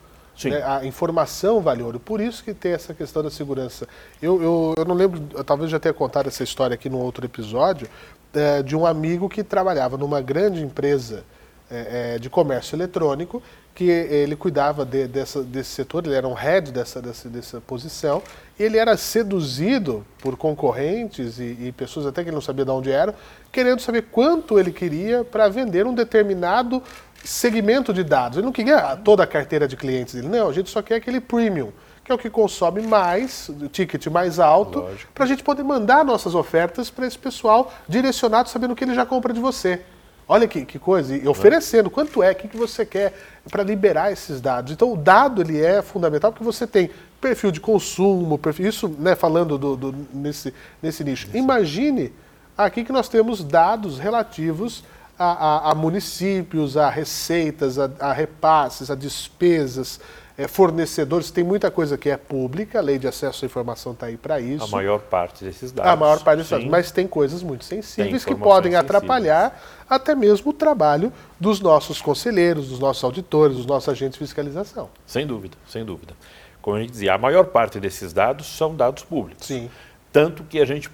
Né? 0.44 0.62
A 0.62 0.84
informação 0.84 1.60
vale 1.60 1.82
ouro. 1.82 2.00
Por 2.00 2.20
isso 2.20 2.42
que 2.42 2.54
tem 2.54 2.72
essa 2.72 2.94
questão 2.94 3.22
da 3.22 3.30
segurança. 3.30 3.86
Eu, 4.20 4.42
eu, 4.42 4.74
eu 4.76 4.84
não 4.84 4.94
lembro, 4.94 5.22
eu 5.34 5.44
talvez 5.44 5.70
já 5.70 5.78
tenha 5.78 5.92
contado 5.92 6.28
essa 6.28 6.42
história 6.42 6.74
aqui 6.74 6.88
num 6.88 6.98
outro 6.98 7.24
episódio, 7.24 7.88
é, 8.34 8.62
de 8.62 8.74
um 8.74 8.86
amigo 8.86 9.28
que 9.28 9.42
trabalhava 9.42 9.96
numa 9.96 10.20
grande 10.20 10.62
empresa 10.62 11.24
é, 11.70 12.14
é, 12.14 12.18
de 12.18 12.28
comércio 12.28 12.76
eletrônico, 12.76 13.42
que 13.74 13.84
ele 13.84 14.36
cuidava 14.36 14.84
de, 14.84 15.06
dessa, 15.06 15.42
desse 15.42 15.70
setor, 15.70 16.06
ele 16.06 16.14
era 16.14 16.28
um 16.28 16.34
head 16.34 16.70
dessa, 16.70 17.00
dessa, 17.00 17.28
dessa 17.28 17.60
posição, 17.60 18.22
e 18.58 18.62
ele 18.62 18.76
era 18.76 18.96
seduzido 18.96 20.04
por 20.20 20.36
concorrentes 20.36 21.38
e, 21.38 21.56
e 21.60 21.72
pessoas 21.72 22.06
até 22.06 22.22
que 22.22 22.28
ele 22.28 22.34
não 22.34 22.42
sabia 22.42 22.64
de 22.64 22.70
onde 22.70 22.90
eram, 22.90 23.14
querendo 23.50 23.80
saber 23.80 24.02
quanto 24.10 24.58
ele 24.58 24.72
queria 24.72 25.24
para 25.24 25.48
vender 25.48 25.86
um 25.86 25.94
determinado 25.94 26.82
segmento 27.24 27.94
de 27.94 28.04
dados. 28.04 28.38
Ele 28.38 28.44
não 28.44 28.52
queria 28.52 28.96
toda 28.96 29.22
a 29.22 29.26
carteira 29.26 29.66
de 29.66 29.76
clientes 29.76 30.14
dele, 30.14 30.28
não, 30.28 30.48
a 30.48 30.52
gente 30.52 30.68
só 30.68 30.82
quer 30.82 30.96
aquele 30.96 31.20
premium, 31.20 31.72
que 32.04 32.12
é 32.12 32.14
o 32.14 32.18
que 32.18 32.28
consome 32.28 32.82
mais, 32.82 33.48
o 33.48 33.68
ticket 33.68 34.06
mais 34.08 34.38
alto, 34.38 34.86
para 35.14 35.24
a 35.24 35.26
gente 35.26 35.42
poder 35.42 35.62
mandar 35.62 36.04
nossas 36.04 36.34
ofertas 36.34 36.90
para 36.90 37.06
esse 37.06 37.18
pessoal 37.18 37.72
direcionado, 37.88 38.50
sabendo 38.50 38.76
que 38.76 38.84
ele 38.84 38.94
já 38.94 39.06
compra 39.06 39.32
de 39.32 39.40
você. 39.40 39.80
Olha 40.28 40.46
que, 40.46 40.64
que 40.64 40.78
coisa, 40.78 41.16
e 41.16 41.26
oferecendo 41.26 41.90
quanto 41.90 42.22
é, 42.22 42.30
o 42.30 42.34
que, 42.34 42.48
que 42.48 42.56
você 42.56 42.86
quer 42.86 43.12
para 43.50 43.62
liberar 43.62 44.12
esses 44.12 44.40
dados. 44.40 44.72
Então 44.72 44.92
o 44.92 44.96
dado 44.96 45.42
ele 45.42 45.60
é 45.60 45.82
fundamental 45.82 46.32
porque 46.32 46.44
você 46.44 46.66
tem 46.66 46.90
perfil 47.20 47.50
de 47.50 47.60
consumo, 47.60 48.38
perfil, 48.38 48.68
isso 48.68 48.88
né, 48.88 49.14
falando 49.14 49.58
do, 49.58 49.76
do, 49.76 49.94
nesse, 50.12 50.54
nesse 50.82 51.04
nicho. 51.04 51.28
Imagine 51.34 52.12
aqui 52.56 52.84
que 52.84 52.92
nós 52.92 53.08
temos 53.08 53.42
dados 53.42 53.98
relativos 53.98 54.84
a, 55.18 55.24
a, 55.24 55.70
a 55.70 55.74
municípios, 55.74 56.76
a 56.76 56.88
receitas, 56.88 57.78
a, 57.78 57.90
a 58.00 58.12
repasses, 58.12 58.90
a 58.90 58.94
despesas, 58.94 60.00
é, 60.36 60.48
fornecedores, 60.48 61.30
tem 61.30 61.44
muita 61.44 61.70
coisa 61.70 61.98
que 61.98 62.08
é 62.08 62.16
pública, 62.16 62.78
a 62.78 62.82
lei 62.82 62.98
de 62.98 63.06
acesso 63.06 63.44
à 63.44 63.46
informação 63.46 63.92
está 63.92 64.06
aí 64.06 64.16
para 64.16 64.40
isso. 64.40 64.64
A 64.64 64.68
maior 64.68 65.00
parte 65.00 65.44
desses 65.44 65.72
dados. 65.72 65.92
A 65.92 65.96
maior 65.96 66.22
parte 66.22 66.38
desses 66.38 66.50
dados, 66.50 66.66
mas 66.66 66.90
tem 66.90 67.06
coisas 67.06 67.42
muito 67.42 67.64
sensíveis 67.64 68.24
que 68.24 68.34
podem 68.34 68.74
atrapalhar 68.74 69.60
até 69.88 70.14
mesmo 70.14 70.50
o 70.50 70.54
trabalho 70.54 71.12
dos 71.38 71.60
nossos 71.60 72.00
conselheiros, 72.00 72.68
dos 72.68 72.78
nossos 72.78 73.04
auditores, 73.04 73.56
dos 73.56 73.66
nossos 73.66 73.88
agentes 73.88 74.18
de 74.18 74.24
fiscalização. 74.24 74.88
Sem 75.06 75.26
dúvida, 75.26 75.56
sem 75.68 75.84
dúvida. 75.84 76.14
Como 76.62 76.76
a 76.76 76.80
gente 76.80 76.92
dizia, 76.92 77.14
a 77.14 77.18
maior 77.18 77.46
parte 77.46 77.78
desses 77.78 78.12
dados 78.12 78.46
são 78.46 78.74
dados 78.74 79.02
públicos. 79.02 79.46
Sim. 79.46 79.68
Tanto 80.12 80.44
que 80.44 80.60
a 80.60 80.64
gente 80.64 80.88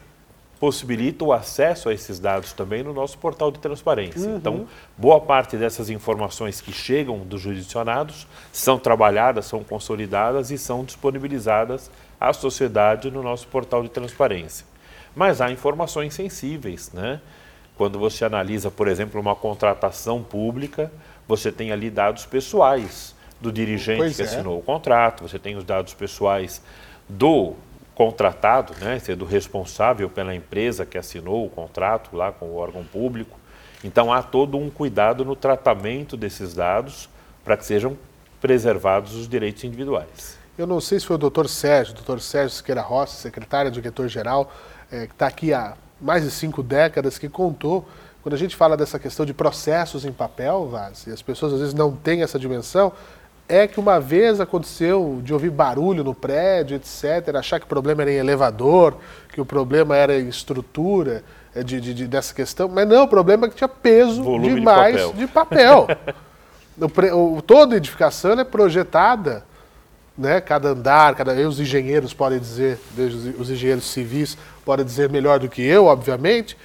possibilita 0.59 1.25
o 1.25 1.33
acesso 1.33 1.89
a 1.89 1.95
esses 1.95 2.19
dados 2.19 2.53
também 2.53 2.83
no 2.83 2.93
nosso 2.93 3.17
portal 3.19 3.51
de 3.51 3.59
transparência. 3.59 4.29
Uhum. 4.29 4.37
Então, 4.37 4.67
boa 4.97 5.21
parte 5.21 5.57
dessas 5.57 5.89
informações 5.89 6.61
que 6.61 6.73
chegam 6.73 7.21
dos 7.21 7.41
jurisdicionados 7.41 8.27
são 8.53 8.79
trabalhadas, 8.79 9.47
são 9.47 9.63
consolidadas 9.63 10.51
e 10.51 10.59
são 10.59 10.85
disponibilizadas 10.85 11.91
à 12.21 12.33
sociedade 12.33 13.11
no 13.11 13.23
nosso 13.23 13.47
portal 13.47 13.83
de 13.83 13.89
transparência. 13.89 14.67
Mas 15.15 15.41
há 15.41 15.51
informações 15.51 16.15
sensíveis, 16.15 16.93
né? 16.93 17.21
Quando 17.77 17.99
você 17.99 18.25
analisa, 18.25 18.71
por 18.71 18.89
exemplo, 18.89 19.21
uma 19.21 19.37
contratação 19.37 20.23
pública, 20.23 20.91
você 21.29 21.53
tem 21.53 21.71
ali 21.71 21.91
dados 21.91 22.27
pessoais 22.27 23.15
do 23.41 23.53
dirigente 23.53 23.99
pois 23.99 24.17
que 24.17 24.23
é. 24.23 24.25
assinou 24.25 24.59
o 24.59 24.63
contrato, 24.63 25.23
você 25.23 25.39
tem 25.39 25.57
os 25.57 25.63
dados 25.63 25.95
pessoais 25.95 26.61
do 27.09 27.55
contratado, 27.99 28.75
né, 28.81 29.01
sendo 29.01 29.25
responsável 29.25 30.09
pela 30.09 30.33
empresa 30.33 30.87
que 30.87 30.97
assinou 30.97 31.45
o 31.45 31.51
contrato 31.51 32.17
lá 32.17 32.31
com 32.31 32.47
o 32.47 32.55
órgão 32.55 32.85
público. 32.85 33.37
Então 33.83 34.13
há 34.13 34.23
todo 34.23 34.57
um 34.57 34.71
cuidado 34.71 35.25
no 35.25 35.35
tratamento 35.35 36.17
desses 36.17 36.55
dados 36.55 37.09
para 37.45 37.57
que 37.57 37.67
sejam 37.67 37.99
preservados 38.41 39.17
os 39.17 39.29
direitos 39.29 39.65
individuais. 39.65 40.39
Eu 40.57 40.65
não 40.65 40.81
sei 40.81 41.01
se 41.01 41.07
foi 41.07 41.17
o 41.17 41.19
doutor 41.19 41.49
Sérgio, 41.49 41.93
doutor 41.93 42.21
Sérgio 42.21 42.51
Siqueira 42.51 42.83
Rossi, 42.83 43.17
secretário 43.17 43.69
diretor-geral, 43.69 44.53
é, 44.93 45.09
que 45.09 45.13
está 45.13 45.27
aqui 45.27 45.53
há 45.53 45.75
mais 46.01 46.23
de 46.23 46.31
cinco 46.31 46.63
décadas, 46.63 47.19
que 47.19 47.29
contou, 47.29 47.85
quando 48.23 48.35
a 48.35 48.39
gente 48.39 48.55
fala 48.55 48.77
dessa 48.77 49.01
questão 49.01 49.27
de 49.27 49.35
processos 49.35 50.05
em 50.05 50.13
papel, 50.13 50.69
Vaz, 50.69 51.05
e 51.09 51.11
as 51.11 51.21
pessoas 51.21 51.53
às 51.53 51.59
vezes 51.59 51.75
não 51.75 51.91
têm 51.97 52.23
essa 52.23 52.39
dimensão, 52.39 52.93
é 53.49 53.67
que 53.67 53.81
uma 53.81 53.99
vez 53.99 54.41
aconteceu 54.41 55.21
de 55.23 55.33
ouvir 55.33 55.51
barulho 55.51 56.05
no 56.05 56.15
prédio, 56.15 56.77
etc., 56.77 57.35
achar 57.35 57.59
que 57.59 57.65
o 57.65 57.69
problema 57.69 58.03
era 58.03 58.13
em 58.13 58.17
elevador, 58.17 58.97
que 59.33 59.41
o 59.41 59.47
problema 59.47 59.97
era 59.97 60.19
em 60.19 60.29
estrutura 60.29 61.25
é, 61.55 61.63
de, 61.63 61.81
de, 61.81 61.95
de 61.95 62.07
dessa 62.07 62.35
questão, 62.35 62.69
mas 62.69 62.87
não, 62.87 63.05
o 63.05 63.09
problema 63.09 63.47
é 63.47 63.49
que 63.49 63.57
tinha 63.57 63.69
peso 63.69 64.23
Volume 64.23 64.57
demais 64.57 64.97
de 65.15 65.27
papel. 65.27 65.87
De 65.87 65.87
papel. 65.87 65.89
o, 67.17 67.39
o, 67.39 67.43
toda 67.43 67.77
edificação 67.77 68.33
é 68.33 68.45
projetada, 68.45 69.45
né, 70.17 70.41
cada 70.41 70.71
andar, 70.71 71.15
cada, 71.15 71.33
os 71.49 71.59
engenheiros 71.59 72.13
podem 72.13 72.39
dizer, 72.39 72.79
os 73.39 73.51
engenheiros 73.51 73.85
civis 73.85 74.37
podem 74.65 74.85
dizer 74.85 75.09
melhor 75.09 75.39
do 75.39 75.49
que 75.49 75.63
eu, 75.63 75.87
obviamente, 75.87 76.57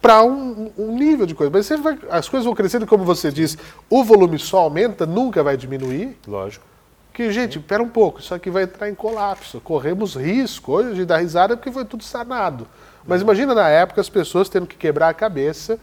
para 0.00 0.22
um, 0.22 0.70
um, 0.78 0.96
nível 0.96 1.26
de 1.26 1.34
coisa. 1.34 1.50
Mas 1.52 1.68
vai, 1.80 1.98
as 2.10 2.28
coisas 2.28 2.44
vão 2.44 2.54
crescendo, 2.54 2.86
como 2.86 3.04
você 3.04 3.30
diz, 3.30 3.58
o 3.90 4.04
volume 4.04 4.38
só 4.38 4.58
aumenta, 4.58 5.04
nunca 5.04 5.42
vai 5.42 5.56
diminuir. 5.56 6.16
Lógico. 6.26 6.64
Que, 7.12 7.32
gente, 7.32 7.58
espera 7.58 7.82
um 7.82 7.88
pouco, 7.88 8.20
isso 8.20 8.32
aqui 8.32 8.48
vai 8.48 8.62
entrar 8.62 8.88
em 8.88 8.94
colapso. 8.94 9.60
Corremos 9.60 10.14
risco 10.14 10.72
hoje 10.72 10.94
de 10.94 11.04
dar 11.04 11.18
risada 11.18 11.56
porque 11.56 11.72
foi 11.72 11.84
tudo 11.84 12.04
sanado. 12.04 12.66
Mas 13.06 13.22
imagina 13.22 13.54
na 13.54 13.68
época 13.68 14.00
as 14.00 14.08
pessoas 14.08 14.48
tendo 14.48 14.66
que 14.66 14.76
quebrar 14.76 15.08
a 15.08 15.14
cabeça 15.14 15.78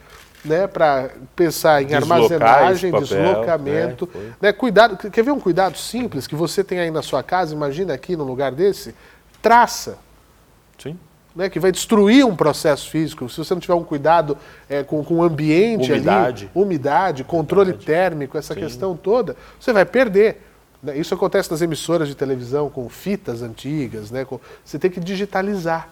né, 0.46 0.68
para 0.68 1.10
pensar 1.36 1.82
em 1.82 1.88
Deslocar 1.88 2.18
armazenagem, 2.18 2.92
papel, 2.92 3.08
deslocamento. 3.08 4.10
É, 4.16 4.20
né, 4.40 4.54
cuidado, 4.54 5.10
quer 5.10 5.24
ver 5.24 5.32
um 5.32 5.40
cuidado 5.40 5.78
simples 5.78 6.28
que 6.28 6.36
você 6.36 6.64
tem 6.64 6.80
aí 6.80 6.92
na 6.92 7.02
sua 7.02 7.24
casa? 7.24 7.54
Imagina 7.54 7.94
aqui 7.94 8.16
no 8.16 8.24
lugar 8.24 8.52
desse. 8.52 8.96
Traça. 9.42 9.98
Né, 11.36 11.50
que 11.50 11.60
vai 11.60 11.70
destruir 11.70 12.26
um 12.26 12.34
processo 12.34 12.90
físico. 12.90 13.28
Se 13.28 13.38
você 13.38 13.54
não 13.54 13.60
tiver 13.60 13.74
um 13.74 13.84
cuidado 13.84 14.38
é, 14.70 14.84
com, 14.84 15.04
com 15.04 15.16
o 15.16 15.24
ambiente 15.24 15.92
umidade. 15.92 16.46
ali, 16.46 16.52
umidade, 16.64 17.24
controle 17.26 17.72
umidade. 17.72 17.86
térmico, 17.86 18.38
essa 18.38 18.54
Sim. 18.54 18.62
questão 18.62 18.96
toda, 18.96 19.36
você 19.60 19.74
vai 19.74 19.84
perder. 19.84 20.42
Né? 20.82 20.98
Isso 20.98 21.14
acontece 21.14 21.52
nas 21.52 21.62
emissoras 21.62 22.08
de 22.08 22.16
televisão 22.16 22.70
com 22.70 22.88
fitas 22.88 23.42
antigas, 23.42 24.12
né, 24.12 24.26
você 24.64 24.80
tem 24.80 24.90
que 24.90 25.00
digitalizar. 25.00 25.90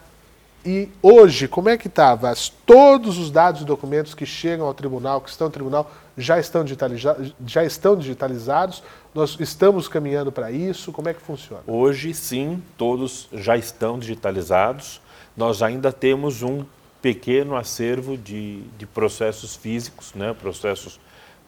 E 0.65 0.87
hoje, 1.01 1.45
como 1.47 1.67
é 1.67 1.77
que 1.77 1.87
está? 1.87 2.17
Todos 2.65 3.17
os 3.17 3.29
dados 3.29 3.61
e 3.61 3.65
documentos 3.65 4.13
que 4.13 4.25
chegam 4.25 4.65
ao 4.65 4.73
tribunal, 4.73 5.19
que 5.19 5.29
estão 5.29 5.47
no 5.47 5.53
tribunal, 5.53 5.91
já 6.17 6.39
estão, 6.39 6.63
digitaliza 6.63 7.33
já 7.45 7.65
estão 7.65 7.97
digitalizados? 7.97 8.81
Nós 9.13 9.35
estamos 9.41 9.89
caminhando 9.89 10.31
para 10.31 10.51
isso? 10.51 10.93
Como 10.93 11.09
é 11.09 11.13
que 11.13 11.21
funciona? 11.21 11.63
Hoje, 11.67 12.13
sim, 12.13 12.63
todos 12.77 13.27
já 13.33 13.57
estão 13.57 13.99
digitalizados. 13.99 15.01
Nós 15.35 15.61
ainda 15.61 15.91
temos 15.91 16.43
um 16.43 16.65
pequeno 17.01 17.55
acervo 17.55 18.17
de, 18.17 18.61
de 18.77 18.85
processos 18.85 19.55
físicos, 19.55 20.13
né? 20.13 20.33
processos 20.33 20.99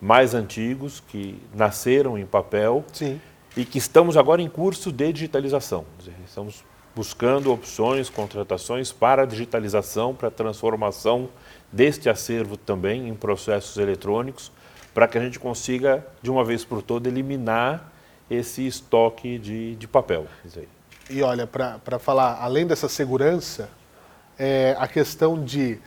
mais 0.01 0.33
antigos 0.33 1.01
que 1.07 1.39
nasceram 1.53 2.17
em 2.17 2.25
papel 2.25 2.83
sim. 2.91 3.19
e 3.55 3.63
que 3.63 3.77
estamos 3.77 4.17
agora 4.17 4.41
em 4.41 4.49
curso 4.49 4.91
de 4.91 5.13
digitalização. 5.13 5.85
Estamos 6.25 6.63
buscando 6.95 7.51
opções, 7.51 8.09
contratações 8.09 8.91
para 8.91 9.23
a 9.23 9.25
digitalização, 9.25 10.15
para 10.15 10.29
a 10.29 10.31
transformação 10.31 11.29
deste 11.71 12.09
acervo 12.09 12.55
também 12.55 13.09
em 13.09 13.13
processos 13.13 13.77
eletrônicos, 13.77 14.51
para 14.93 15.07
que 15.07 15.17
a 15.17 15.21
gente 15.21 15.37
consiga, 15.37 16.05
de 16.21 16.31
uma 16.31 16.43
vez 16.43 16.63
por 16.63 16.81
todas, 16.81 17.11
eliminar 17.11 17.91
esse 18.29 18.65
estoque 18.65 19.37
de, 19.37 19.75
de 19.75 19.87
papel. 19.87 20.25
E 21.09 21.21
olha, 21.21 21.45
para 21.45 21.99
falar, 21.99 22.39
além 22.41 22.65
dessa 22.65 22.89
segurança, 22.89 23.69
é 24.37 24.75
a 24.79 24.87
questão 24.87 25.43
de 25.43 25.79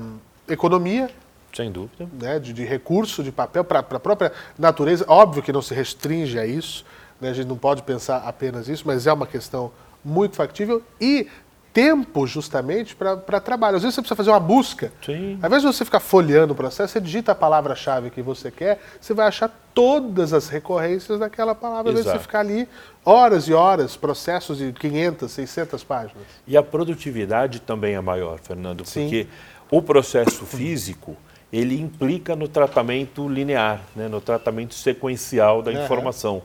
um, 0.00 0.18
economia, 0.48 1.10
sem 1.54 1.72
dúvida. 1.72 2.08
Né, 2.12 2.38
de, 2.38 2.52
de 2.52 2.64
recurso 2.64 3.22
de 3.22 3.32
papel 3.32 3.64
para 3.64 3.80
a 3.80 3.82
própria 3.82 4.32
natureza. 4.58 5.04
Óbvio 5.08 5.42
que 5.42 5.52
não 5.52 5.62
se 5.62 5.74
restringe 5.74 6.38
a 6.38 6.46
isso, 6.46 6.84
né, 7.20 7.30
a 7.30 7.32
gente 7.32 7.48
não 7.48 7.56
pode 7.56 7.82
pensar 7.82 8.18
apenas 8.18 8.68
isso, 8.68 8.84
mas 8.86 9.06
é 9.06 9.12
uma 9.12 9.26
questão 9.26 9.72
muito 10.04 10.36
factível 10.36 10.82
e 11.00 11.28
tempo 11.76 12.26
justamente 12.26 12.96
para 12.96 13.38
trabalho. 13.38 13.76
Às 13.76 13.82
vezes 13.82 13.94
você 13.94 14.00
precisa 14.00 14.16
fazer 14.16 14.30
uma 14.30 14.40
busca. 14.40 14.90
Sim. 15.04 15.32
Invés 15.32 15.60
de 15.60 15.68
você 15.68 15.84
ficar 15.84 16.00
folheando 16.00 16.54
o 16.54 16.56
processo, 16.56 16.94
você 16.94 17.00
digita 17.02 17.32
a 17.32 17.34
palavra-chave 17.34 18.08
que 18.08 18.22
você 18.22 18.50
quer, 18.50 18.80
você 18.98 19.12
vai 19.12 19.26
achar 19.26 19.50
todas 19.74 20.32
as 20.32 20.48
recorrências 20.48 21.18
daquela 21.18 21.54
palavra. 21.54 21.90
Às 21.90 21.98
vezes 21.98 22.10
você 22.10 22.18
ficar 22.18 22.40
ali 22.40 22.66
horas 23.04 23.46
e 23.46 23.52
horas, 23.52 23.94
processos 23.94 24.56
de 24.56 24.72
500, 24.72 25.30
600 25.30 25.84
páginas. 25.84 26.22
E 26.46 26.56
a 26.56 26.62
produtividade 26.62 27.60
também 27.60 27.94
é 27.94 28.00
maior, 28.00 28.38
Fernando, 28.38 28.82
Sim. 28.86 29.02
porque 29.02 29.26
o 29.70 29.82
processo 29.82 30.46
físico 30.46 31.14
ele 31.52 31.78
implica 31.78 32.34
no 32.34 32.48
tratamento 32.48 33.28
linear, 33.28 33.82
né, 33.94 34.08
no 34.08 34.22
tratamento 34.22 34.72
sequencial 34.72 35.60
da 35.60 35.74
informação. 35.74 36.42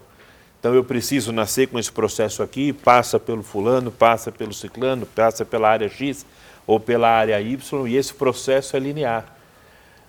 Então 0.62 0.76
eu 0.76 0.84
preciso 0.84 1.32
nascer 1.32 1.68
com 1.68 1.80
esse 1.80 1.92
processo 1.92 2.44
aqui, 2.44 2.72
passa 2.72 3.20
pelo 3.20 3.42
fulano, 3.42 3.92
passa 3.92 4.32
pelo 4.32 4.54
ciclano, 4.54 5.08
passa 5.08 5.44
pela 5.44 5.68
área 5.68 5.90
X 5.90 6.24
ou 6.68 6.80
pela 6.80 7.10
área 7.10 7.42
Y 7.42 7.88
e 7.88 7.98
esse 7.98 8.14
processo 8.14 8.78
é 8.78 8.80
linear. 8.80 9.26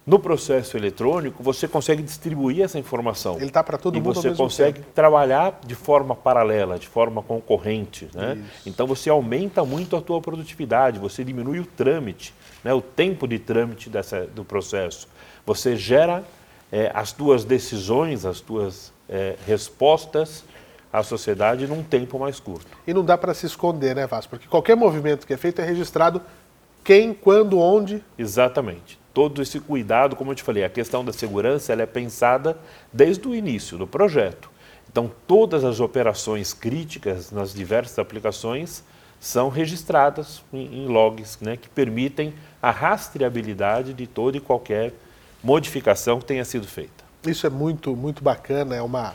No 0.07 0.19
processo 0.19 0.77
eletrônico, 0.77 1.43
você 1.43 1.67
consegue 1.67 2.03
distribuir 2.03 2.63
essa 2.63 2.79
informação. 2.79 3.37
Ele 3.37 3.47
está 3.47 3.65
para 3.65 3.79
todo 3.79 3.97
e 3.97 4.01
mundo. 4.01 4.13
E 4.13 4.15
você 4.15 4.35
consegue 4.35 4.81
tempo. 4.81 4.93
trabalhar 4.95 5.59
de 5.65 5.75
forma 5.75 6.15
paralela, 6.15 6.79
de 6.79 6.87
forma 6.87 7.23
concorrente. 7.23 8.11
Né? 8.13 8.45
Então 8.67 8.87
você 8.87 9.09
aumenta 9.09 9.65
muito 9.65 9.97
a 9.97 10.03
tua 10.03 10.21
produtividade, 10.21 10.99
você 10.99 11.25
diminui 11.25 11.61
o 11.61 11.65
trâmite, 11.65 12.35
né? 12.63 12.75
o 12.75 12.83
tempo 12.83 13.27
de 13.27 13.39
trâmite 13.39 13.89
dessa, 13.89 14.27
do 14.27 14.45
processo. 14.45 15.09
Você 15.47 15.77
gera 15.77 16.23
é, 16.73 16.91
as 16.95 17.13
tuas 17.13 17.45
decisões, 17.45 18.25
as 18.25 18.41
tuas 18.41 18.91
é, 19.07 19.37
respostas 19.47 20.43
à 20.91 21.03
sociedade 21.03 21.67
num 21.67 21.83
tempo 21.83 22.19
mais 22.19 22.41
curto. 22.41 22.67
E 22.87 22.95
não 22.95 23.05
dá 23.05 23.19
para 23.19 23.35
se 23.35 23.45
esconder, 23.45 23.95
né, 23.95 24.07
Vasco? 24.07 24.31
Porque 24.31 24.49
qualquer 24.49 24.75
movimento 24.75 25.27
que 25.27 25.35
é 25.35 25.37
feito 25.37 25.61
é 25.61 25.65
registrado 25.65 26.23
quem, 26.83 27.13
quando, 27.13 27.59
onde. 27.59 28.03
Exatamente. 28.19 28.99
Todo 29.13 29.43
esse 29.43 29.61
cuidado, 29.61 30.17
como 30.17 30.31
eu 30.31 30.35
te 30.35 30.43
falei, 30.43 30.65
a 30.65 30.71
questão 30.71 31.05
da 31.05 31.13
segurança 31.13 31.73
ela 31.73 31.83
é 31.83 31.87
pensada 31.87 32.57
desde 32.91 33.29
o 33.29 33.35
início 33.35 33.77
do 33.77 33.87
projeto. 33.87 34.51
Então, 34.91 35.11
todas 35.27 35.65
as 35.65 35.81
operações 35.81 36.55
críticas 36.55 37.31
nas 37.31 37.53
diversas 37.53 37.99
aplicações 37.99 38.83
são 39.21 39.49
registradas 39.49 40.43
em, 40.53 40.85
em 40.85 40.87
logs 40.87 41.39
né, 41.41 41.57
que 41.57 41.69
permitem 41.69 42.35
a 42.61 42.71
rastreabilidade 42.71 43.95
de 43.95 44.07
toda 44.07 44.37
e 44.37 44.41
qualquer 44.41 44.93
modificação 45.43 46.19
que 46.19 46.25
tenha 46.25 46.45
sido 46.45 46.67
feita. 46.67 47.03
Isso 47.27 47.47
é 47.47 47.51
muito, 47.51 47.95
muito 47.95 48.23
bacana, 48.23 48.75
é 48.75 48.83
uma, 48.83 49.15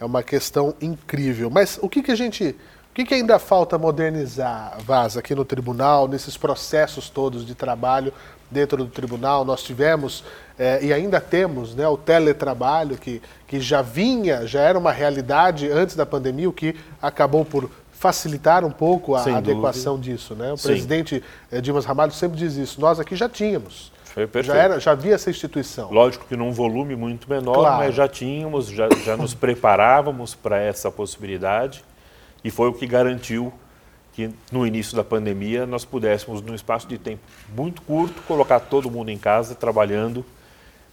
é 0.00 0.04
uma 0.04 0.22
questão 0.22 0.74
incrível. 0.80 1.50
Mas 1.50 1.78
o 1.80 1.88
que, 1.88 2.02
que 2.02 2.10
a 2.10 2.16
gente. 2.16 2.56
O 2.90 2.94
que, 2.98 3.04
que 3.04 3.14
ainda 3.14 3.38
falta 3.38 3.78
modernizar, 3.78 4.76
Vaz, 4.84 5.16
aqui 5.16 5.32
no 5.32 5.44
tribunal, 5.44 6.08
nesses 6.08 6.36
processos 6.36 7.08
todos 7.08 7.46
de 7.46 7.54
trabalho 7.54 8.12
dentro 8.50 8.78
do 8.78 8.90
tribunal? 8.90 9.44
Nós 9.44 9.62
tivemos 9.62 10.24
é, 10.58 10.82
e 10.82 10.92
ainda 10.92 11.20
temos 11.20 11.76
né, 11.76 11.86
o 11.86 11.96
teletrabalho, 11.96 12.96
que, 12.96 13.22
que 13.46 13.60
já 13.60 13.82
vinha, 13.82 14.44
já 14.48 14.60
era 14.60 14.76
uma 14.76 14.90
realidade 14.90 15.70
antes 15.70 15.94
da 15.94 16.04
pandemia, 16.04 16.48
o 16.48 16.52
que 16.52 16.74
acabou 17.00 17.44
por 17.44 17.70
facilitar 17.92 18.64
um 18.64 18.70
pouco 18.70 19.14
a 19.14 19.22
Sem 19.22 19.34
adequação 19.34 19.94
dúvida. 19.94 20.16
disso. 20.16 20.34
Né? 20.34 20.52
O 20.52 20.56
Sim. 20.56 20.68
presidente 20.68 21.22
é, 21.52 21.60
Dimas 21.60 21.84
Ramalho 21.84 22.12
sempre 22.12 22.36
diz 22.36 22.56
isso. 22.56 22.80
Nós 22.80 22.98
aqui 22.98 23.14
já 23.14 23.28
tínhamos 23.28 23.92
foi 24.18 24.26
perfeito. 24.26 24.56
Já, 24.56 24.62
era, 24.62 24.80
já 24.80 24.90
havia 24.92 25.14
essa 25.14 25.30
instituição. 25.30 25.92
Lógico 25.92 26.26
que 26.26 26.36
num 26.36 26.50
volume 26.50 26.96
muito 26.96 27.30
menor, 27.30 27.54
claro. 27.54 27.76
mas 27.78 27.94
já 27.94 28.08
tínhamos, 28.08 28.66
já, 28.66 28.88
já 29.04 29.16
nos 29.16 29.34
preparávamos 29.34 30.34
para 30.34 30.58
essa 30.58 30.90
possibilidade 30.90 31.84
e 32.42 32.50
foi 32.50 32.68
o 32.68 32.72
que 32.72 32.86
garantiu 32.86 33.52
que 34.12 34.30
no 34.50 34.66
início 34.66 34.96
da 34.96 35.04
pandemia 35.04 35.64
nós 35.64 35.84
pudéssemos, 35.84 36.42
num 36.42 36.54
espaço 36.54 36.88
de 36.88 36.98
tempo 36.98 37.22
muito 37.54 37.80
curto, 37.82 38.20
colocar 38.22 38.58
todo 38.58 38.90
mundo 38.90 39.10
em 39.10 39.18
casa 39.18 39.54
trabalhando 39.54 40.24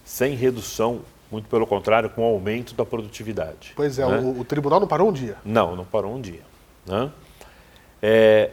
sem 0.04 0.36
redução, 0.36 1.00
muito 1.28 1.48
pelo 1.48 1.66
contrário, 1.66 2.08
com 2.08 2.22
aumento 2.22 2.74
da 2.74 2.84
produtividade. 2.84 3.72
Pois 3.74 3.98
é, 3.98 4.06
né? 4.06 4.18
o, 4.18 4.40
o, 4.40 4.44
tribunal 4.44 4.78
não 4.78 4.86
parou 4.86 5.08
um 5.08 5.12
dia. 5.12 5.36
Não, 5.44 5.74
não 5.74 5.84
parou 5.84 6.14
um 6.14 6.20
dia. 6.20 6.42
Né? 6.86 7.10
É, 8.00 8.50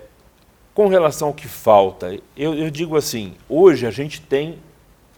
com 0.73 0.88
relação 0.88 1.29
ao 1.29 1.33
que 1.33 1.47
falta, 1.47 2.17
eu, 2.36 2.53
eu 2.55 2.69
digo 2.69 2.97
assim: 2.97 3.36
hoje 3.47 3.86
a 3.86 3.91
gente 3.91 4.21
tem 4.21 4.59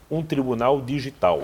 um 0.09 0.21
tribunal 0.21 0.81
digital. 0.81 1.41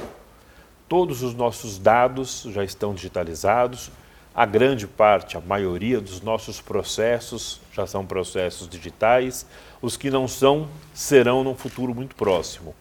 Todos 0.88 1.24
os 1.24 1.34
nossos 1.34 1.78
dados 1.80 2.46
já 2.50 2.64
estão 2.64 2.94
digitalizados, 2.94 3.90
a 4.36 4.46
grande 4.46 4.88
parte, 4.88 5.38
a 5.38 5.42
maioria 5.42 6.00
dos 6.02 6.22
nossos 6.22 6.60
processos 6.60 7.62
já 7.74 7.88
são 7.88 8.06
processos 8.06 8.68
digitais, 8.68 9.46
os 9.82 9.96
que 9.96 10.10
não 10.10 10.28
são 10.28 10.68
serão 10.94 11.44
num 11.44 11.56
futuro 11.56 11.96
muito 11.96 12.16
próximo. 12.16 12.76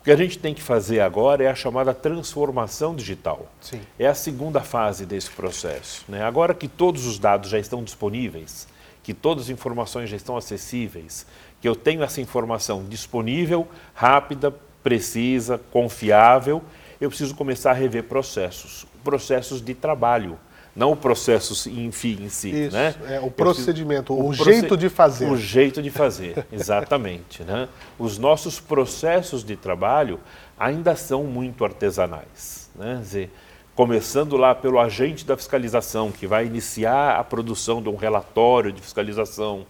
O 0.00 0.04
que 0.04 0.10
a 0.10 0.16
gente 0.16 0.38
tem 0.38 0.52
que 0.52 0.62
fazer 0.62 1.00
agora 1.00 1.44
é 1.44 1.48
a 1.48 1.54
chamada 1.54 1.94
transformação 1.94 2.94
digital. 2.94 3.46
Sim. 3.60 3.80
É 3.98 4.06
a 4.06 4.14
segunda 4.14 4.60
fase 4.60 5.06
desse 5.06 5.30
processo. 5.30 6.04
Né? 6.08 6.24
Agora 6.24 6.52
que 6.52 6.66
todos 6.66 7.06
os 7.06 7.18
dados 7.18 7.50
já 7.50 7.58
estão 7.58 7.84
disponíveis, 7.84 8.66
que 9.02 9.12
todas 9.12 9.44
as 9.44 9.50
informações 9.50 10.08
já 10.08 10.16
estão 10.16 10.36
acessíveis, 10.36 11.26
que 11.60 11.68
eu 11.68 11.74
tenho 11.74 12.02
essa 12.02 12.20
informação 12.20 12.84
disponível, 12.84 13.66
rápida, 13.94 14.54
precisa, 14.82 15.60
confiável, 15.70 16.62
eu 17.00 17.08
preciso 17.08 17.34
começar 17.34 17.70
a 17.70 17.74
rever 17.74 18.04
processos, 18.04 18.86
processos 19.02 19.60
de 19.60 19.74
trabalho, 19.74 20.38
não 20.74 20.92
o 20.92 20.96
processo 20.96 21.68
em, 21.68 21.86
em 21.86 22.28
si. 22.28 22.50
Isso, 22.50 22.76
né? 22.76 22.94
é 23.08 23.20
o 23.20 23.30
procedimento, 23.30 24.14
o, 24.14 24.28
o 24.28 24.32
jeito 24.34 24.76
de 24.76 24.88
fazer. 24.88 25.30
O 25.30 25.36
jeito 25.36 25.82
de 25.82 25.90
fazer, 25.90 26.46
exatamente. 26.50 27.42
né? 27.42 27.68
Os 27.98 28.18
nossos 28.18 28.58
processos 28.58 29.44
de 29.44 29.56
trabalho 29.56 30.18
ainda 30.58 30.96
são 30.96 31.24
muito 31.24 31.64
artesanais. 31.64 32.70
Né? 32.74 32.98
Dizer, 33.00 33.30
começando 33.74 34.36
lá 34.36 34.54
pelo 34.54 34.78
agente 34.78 35.24
da 35.24 35.36
fiscalização, 35.36 36.12
que 36.12 36.26
vai 36.26 36.46
iniciar 36.46 37.16
a 37.18 37.24
produção 37.24 37.82
de 37.82 37.88
um 37.88 37.96
relatório 37.96 38.70
de 38.70 38.82
fiscalização, 38.82 39.64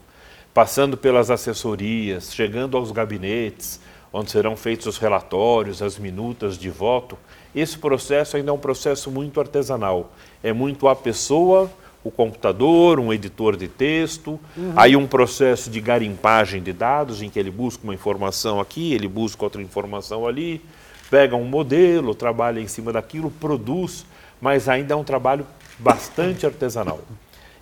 passando 0.52 0.96
pelas 0.96 1.30
assessorias, 1.30 2.34
chegando 2.34 2.76
aos 2.76 2.90
gabinetes, 2.90 3.80
onde 4.12 4.30
serão 4.30 4.56
feitos 4.56 4.86
os 4.86 4.98
relatórios, 4.98 5.80
as 5.80 5.98
minutas 5.98 6.58
de 6.58 6.68
voto. 6.68 7.16
Esse 7.54 7.78
processo 7.78 8.36
ainda 8.36 8.50
é 8.50 8.52
um 8.54 8.58
processo 8.58 9.10
muito 9.10 9.40
artesanal. 9.40 10.12
É 10.42 10.52
muito 10.52 10.88
a 10.88 10.96
pessoa, 10.96 11.70
o 12.04 12.10
computador, 12.10 12.98
um 12.98 13.12
editor 13.12 13.56
de 13.56 13.68
texto, 13.68 14.38
uhum. 14.56 14.72
aí 14.76 14.96
um 14.96 15.06
processo 15.06 15.70
de 15.70 15.80
garimpagem 15.80 16.62
de 16.62 16.72
dados, 16.72 17.22
em 17.22 17.30
que 17.30 17.38
ele 17.38 17.50
busca 17.50 17.84
uma 17.84 17.94
informação 17.94 18.60
aqui, 18.60 18.92
ele 18.92 19.08
busca 19.08 19.44
outra 19.44 19.62
informação 19.62 20.26
ali, 20.26 20.60
pega 21.12 21.36
um 21.36 21.44
modelo, 21.44 22.14
trabalha 22.14 22.58
em 22.58 22.66
cima 22.66 22.90
daquilo, 22.90 23.30
produz, 23.30 24.06
mas 24.40 24.66
ainda 24.66 24.94
é 24.94 24.96
um 24.96 25.04
trabalho 25.04 25.46
bastante 25.78 26.46
artesanal. 26.46 27.00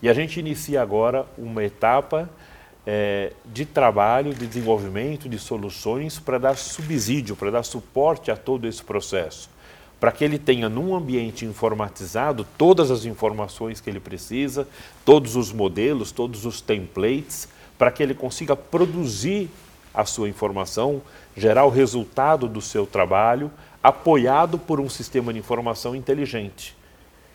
E 0.01 0.09
a 0.09 0.15
gente 0.15 0.39
inicia 0.39 0.81
agora 0.81 1.27
uma 1.37 1.65
etapa 1.65 2.31
é, 2.87 3.33
de 3.45 3.65
trabalho, 3.65 4.33
de 4.33 4.47
desenvolvimento 4.47 5.29
de 5.29 5.37
soluções 5.37 6.17
para 6.17 6.39
dar 6.39 6.57
subsídio, 6.57 7.35
para 7.35 7.51
dar 7.51 7.65
suporte 7.65 8.31
a 8.31 8.37
todo 8.37 8.69
esse 8.69 8.85
processo. 8.85 9.51
Para 9.99 10.13
que 10.13 10.23
ele 10.23 10.39
tenha, 10.39 10.69
num 10.69 10.95
ambiente 10.95 11.45
informatizado, 11.45 12.47
todas 12.57 12.89
as 12.89 13.05
informações 13.05 13.81
que 13.81 13.91
ele 13.91 13.99
precisa, 13.99 14.69
todos 15.05 15.35
os 15.35 15.51
modelos, 15.51 16.13
todos 16.13 16.47
os 16.47 16.61
templates, 16.61 17.49
para 17.77 17.91
que 17.91 18.01
ele 18.01 18.15
consiga 18.15 18.55
produzir 18.55 19.51
a 19.95 20.05
sua 20.05 20.29
informação, 20.29 21.03
gerar 21.37 21.65
o 21.65 21.71
resultado 21.71 22.49
do 22.49 22.61
seu 22.61 22.87
trabalho, 22.87 23.51
apoiado 23.83 24.59
por 24.59 24.81
um 24.81 24.89
sistema 24.89 25.33
de 25.33 25.39
informação 25.39 25.95
inteligente, 25.95 26.77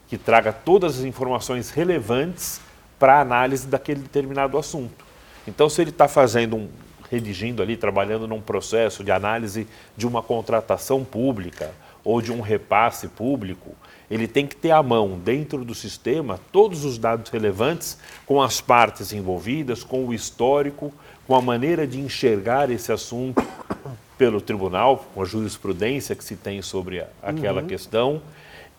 que 0.07 0.17
traga 0.17 0.53
todas 0.53 0.99
as 0.99 1.05
informações 1.05 1.69
relevantes 1.69 2.61
para 2.99 3.15
a 3.15 3.21
análise 3.21 3.67
daquele 3.67 4.01
determinado 4.01 4.57
assunto. 4.57 5.05
Então, 5.47 5.69
se 5.69 5.81
ele 5.81 5.89
está 5.89 6.07
fazendo 6.07 6.55
um, 6.55 6.69
redigindo 7.09 7.61
ali, 7.61 7.77
trabalhando 7.77 8.27
num 8.27 8.41
processo 8.41 9.03
de 9.03 9.11
análise 9.11 9.67
de 9.95 10.07
uma 10.07 10.21
contratação 10.21 11.03
pública 11.03 11.71
ou 12.03 12.21
de 12.21 12.31
um 12.31 12.41
repasse 12.41 13.07
público, 13.07 13.75
ele 14.09 14.27
tem 14.27 14.45
que 14.45 14.55
ter 14.55 14.71
à 14.71 14.83
mão, 14.83 15.17
dentro 15.17 15.65
do 15.65 15.73
sistema, 15.73 16.39
todos 16.51 16.85
os 16.85 16.97
dados 16.97 17.31
relevantes 17.31 17.97
com 18.25 18.41
as 18.41 18.61
partes 18.61 19.11
envolvidas, 19.11 19.83
com 19.83 20.05
o 20.05 20.13
histórico, 20.13 20.93
com 21.27 21.35
a 21.35 21.41
maneira 21.41 21.87
de 21.87 21.99
enxergar 21.99 22.69
esse 22.69 22.91
assunto 22.91 23.43
pelo 24.17 24.39
tribunal, 24.39 25.05
com 25.13 25.21
a 25.21 25.25
jurisprudência 25.25 26.15
que 26.15 26.23
se 26.23 26.35
tem 26.35 26.61
sobre 26.61 27.03
aquela 27.21 27.61
uhum. 27.61 27.67
questão, 27.67 28.21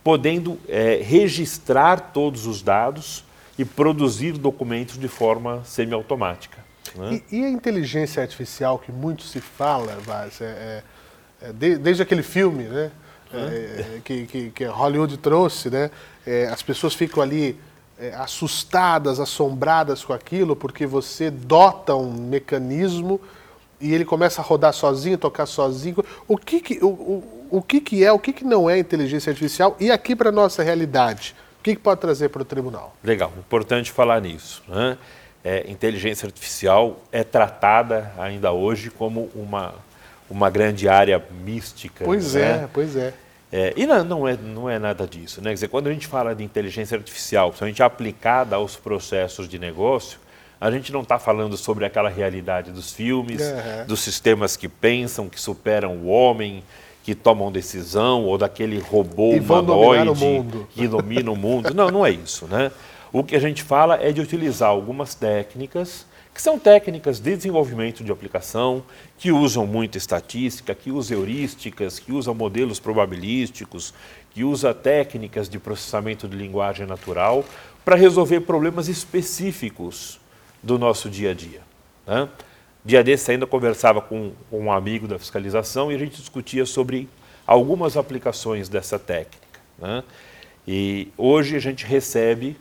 podendo 0.03 0.59
é, 0.69 1.01
registrar 1.03 2.13
todos 2.13 2.47
os 2.47 2.63
dados 2.63 3.25
e 3.59 3.65
produzir 3.65 4.33
documentos 4.33 4.99
de 4.99 5.09
forma 5.09 5.63
semiautomática. 5.65 6.65
Né? 6.95 7.21
E, 7.31 7.41
e, 7.41 7.45
a 7.45 7.51
inteligência 7.51 8.23
artificial 8.23 8.79
que 8.79 8.93
muito 8.93 9.23
se 9.23 9.41
fala, 9.41 9.97
Vaz, 10.01 10.41
é, 10.41 10.83
é, 11.43 11.49
é 11.49 11.53
de, 11.53 11.77
desde 11.77 12.03
aquele 12.03 12.23
filme, 12.23 12.65
né? 12.65 12.91
É, 13.35 14.01
que, 14.05 14.25
que, 14.27 14.51
que, 14.51 14.65
Hollywood 14.67 15.17
trouxe, 15.19 15.69
né? 15.69 15.91
É, 16.25 16.47
as 16.47 16.63
pessoas 16.63 16.95
ficam 16.95 17.21
ali 17.21 17.59
é, 17.99 18.15
assustadas, 18.15 19.21
assombradas 19.21 20.05
com 20.05 20.13
aquilo, 20.13 20.55
porque 20.55 20.87
você 20.87 21.31
dota 21.31 21.95
um 21.95 22.13
mecanismo 22.13 23.21
e 23.81 23.93
ele 23.93 24.05
começa 24.05 24.41
a 24.41 24.45
rodar 24.45 24.73
sozinho, 24.73 25.19
tocar 25.19 25.47
sozinho. 25.47 26.05
O 26.27 26.37
que, 26.37 26.61
que, 26.61 26.79
o, 26.85 26.89
o, 26.89 27.49
o 27.51 27.63
que, 27.63 27.81
que 27.81 28.05
é, 28.05 28.13
o 28.13 28.19
que, 28.19 28.33
que 28.33 28.45
não 28.45 28.69
é 28.69 28.79
inteligência 28.79 29.31
artificial? 29.31 29.77
E 29.79 29.91
aqui 29.91 30.17
para 30.17 30.31
a 30.31 30.33
nossa 30.33 30.63
realidade, 30.63 31.35
o 31.61 31.63
que, 31.63 31.75
que 31.75 31.83
pode 31.83 32.01
trazer 32.01 32.29
para 32.29 32.43
o 32.43 32.45
tribunal? 32.45 32.95
Legal, 33.03 33.33
importante 33.39 33.93
falar 33.93 34.21
nisso. 34.21 34.63
Né? 34.69 34.99
É, 35.45 35.71
inteligência 35.71 36.27
artificial 36.27 37.01
é 37.13 37.23
tratada 37.23 38.13
ainda 38.19 38.53
hoje 38.53 38.91
como 38.91 39.31
uma 39.35 39.75
uma 40.29 40.51
grande 40.51 40.89
área 40.89 41.23
mística. 41.45 42.05
Pois 42.05 42.35
né? 42.35 42.43
é, 42.43 42.69
pois 42.73 42.97
é. 42.97 43.15
É 43.53 43.73
e 43.77 43.87
não, 43.87 44.05
não, 44.05 44.29
é, 44.29 44.37
não 44.37 44.69
é 44.71 44.79
nada 44.79 45.07
disso. 45.07 45.41
Né? 45.41 45.51
Quer 45.51 45.55
dizer, 45.55 45.69
quando 45.69 45.89
a 45.89 45.93
gente 45.93 46.07
fala 46.07 46.35
de 46.35 46.43
inteligência 46.43 46.97
artificial, 46.97 47.49
principalmente 47.49 47.83
aplicada 47.83 48.57
aos 48.57 48.77
processos 48.77 49.49
de 49.49 49.59
negócio, 49.59 50.19
a 50.61 50.71
gente 50.71 50.93
não 50.93 51.03
está 51.03 51.19
falando 51.19 51.57
sobre 51.57 51.85
aquela 51.85 52.09
realidade 52.09 52.71
dos 52.71 52.93
filmes, 52.93 53.41
uhum. 53.43 53.87
dos 53.87 54.01
sistemas 54.01 54.57
que 54.57 54.69
pensam, 54.69 55.29
que 55.29 55.41
superam 55.41 55.97
o 55.97 56.07
homem, 56.07 56.63
que 57.03 57.15
tomam 57.15 57.53
decisão, 57.53 58.25
ou 58.25 58.37
daquele 58.39 58.79
robô 58.79 59.35
e 59.35 59.39
humanoide 59.39 60.67
que 60.71 60.89
domina 60.89 61.31
o 61.31 61.37
mundo. 61.37 61.73
Não, 61.75 61.91
não 61.91 62.07
é 62.07 62.11
isso. 62.11 62.47
Né? 62.47 62.73
O 63.13 63.23
que 63.23 63.37
a 63.37 63.39
gente 63.39 63.63
fala 63.63 63.97
é 64.03 64.11
de 64.11 64.21
utilizar 64.21 64.71
algumas 64.71 65.15
técnicas 65.15 66.07
que 66.37 66.43
são 66.43 66.59
técnicas 66.59 67.19
de 67.19 67.35
desenvolvimento 67.35 68.05
de 68.05 68.13
aplicação, 68.13 68.85
que 69.17 69.33
usam 69.33 69.67
muita 69.67 69.97
estatística, 69.97 70.75
que 70.75 70.91
usam 70.91 71.17
heurísticas, 71.17 71.99
que 71.99 72.13
usam 72.13 72.35
modelos 72.35 72.79
probabilísticos, 72.79 73.95
que 74.35 74.45
usam 74.45 74.75
técnicas 74.75 75.49
de 75.49 75.59
processamento 75.59 76.29
de 76.29 76.37
linguagem 76.37 76.87
natural 76.87 77.43
para 77.83 77.97
resolver 77.97 78.41
problemas 78.41 78.87
específicos 78.87 80.21
do 80.63 80.79
nosso 80.79 81.09
dia 81.09 81.31
a 81.31 81.35
dia. 81.35 81.63
Né? 82.07 82.29
Dia 82.85 83.03
desse 83.03 83.31
ainda 83.31 83.47
conversava 83.47 84.03
com, 84.03 84.33
com 84.51 84.67
um 84.67 84.71
amigo 84.71 85.09
da 85.09 85.19
fiscalização 85.19 85.91
e 85.91 85.95
a 85.95 85.99
gente 85.99 86.21
discutia 86.21 86.67
sobre 86.67 87.09
algumas 87.47 87.97
aplicações 87.97 88.69
dessa 88.69 88.99
técnica. 88.99 89.59
Né? 89.79 90.05
E 90.69 91.09
hoje 91.17 91.57
a 91.57 91.61
gente 91.61 91.87
recebe 91.87 92.59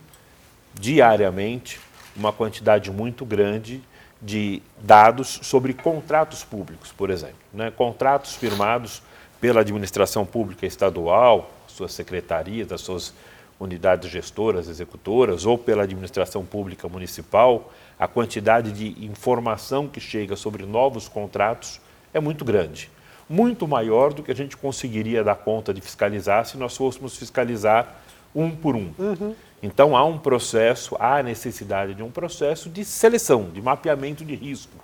diariamente 0.73 1.77
uma 2.15 2.31
quantidade 2.31 2.91
muito 2.91 3.25
grande 3.25 3.81
de 4.21 4.61
dados 4.81 5.39
sobre 5.43 5.73
contratos 5.73 6.43
públicos, 6.43 6.91
por 6.91 7.09
exemplo. 7.09 7.35
Né? 7.53 7.71
Contratos 7.71 8.35
firmados 8.35 9.01
pela 9.39 9.61
administração 9.61 10.25
pública 10.25 10.65
estadual, 10.65 11.51
suas 11.67 11.93
secretarias, 11.93 12.71
as 12.71 12.81
suas 12.81 13.13
unidades 13.59 14.09
gestoras, 14.09 14.67
executoras, 14.67 15.45
ou 15.45 15.57
pela 15.57 15.83
administração 15.83 16.45
pública 16.45 16.87
municipal, 16.87 17.71
a 17.97 18.07
quantidade 18.07 18.71
de 18.71 19.05
informação 19.05 19.87
que 19.87 19.99
chega 19.99 20.35
sobre 20.35 20.65
novos 20.65 21.07
contratos 21.07 21.79
é 22.13 22.19
muito 22.19 22.43
grande. 22.43 22.89
Muito 23.29 23.67
maior 23.67 24.13
do 24.13 24.21
que 24.21 24.31
a 24.31 24.35
gente 24.35 24.55
conseguiria 24.57 25.23
dar 25.23 25.35
conta 25.35 25.73
de 25.73 25.81
fiscalizar 25.81 26.45
se 26.45 26.57
nós 26.57 26.75
fôssemos 26.75 27.17
fiscalizar 27.17 28.01
um 28.35 28.51
por 28.51 28.75
um. 28.75 28.91
Uhum. 28.99 29.35
Então 29.63 29.95
há 29.95 30.03
um 30.05 30.17
processo, 30.17 30.95
há 30.99 31.23
necessidade 31.23 31.93
de 31.93 32.03
um 32.03 32.11
processo 32.11 32.69
de 32.69 32.83
seleção, 32.83 33.49
de 33.49 33.61
mapeamento 33.61 34.23
de 34.23 34.35
risco, 34.35 34.77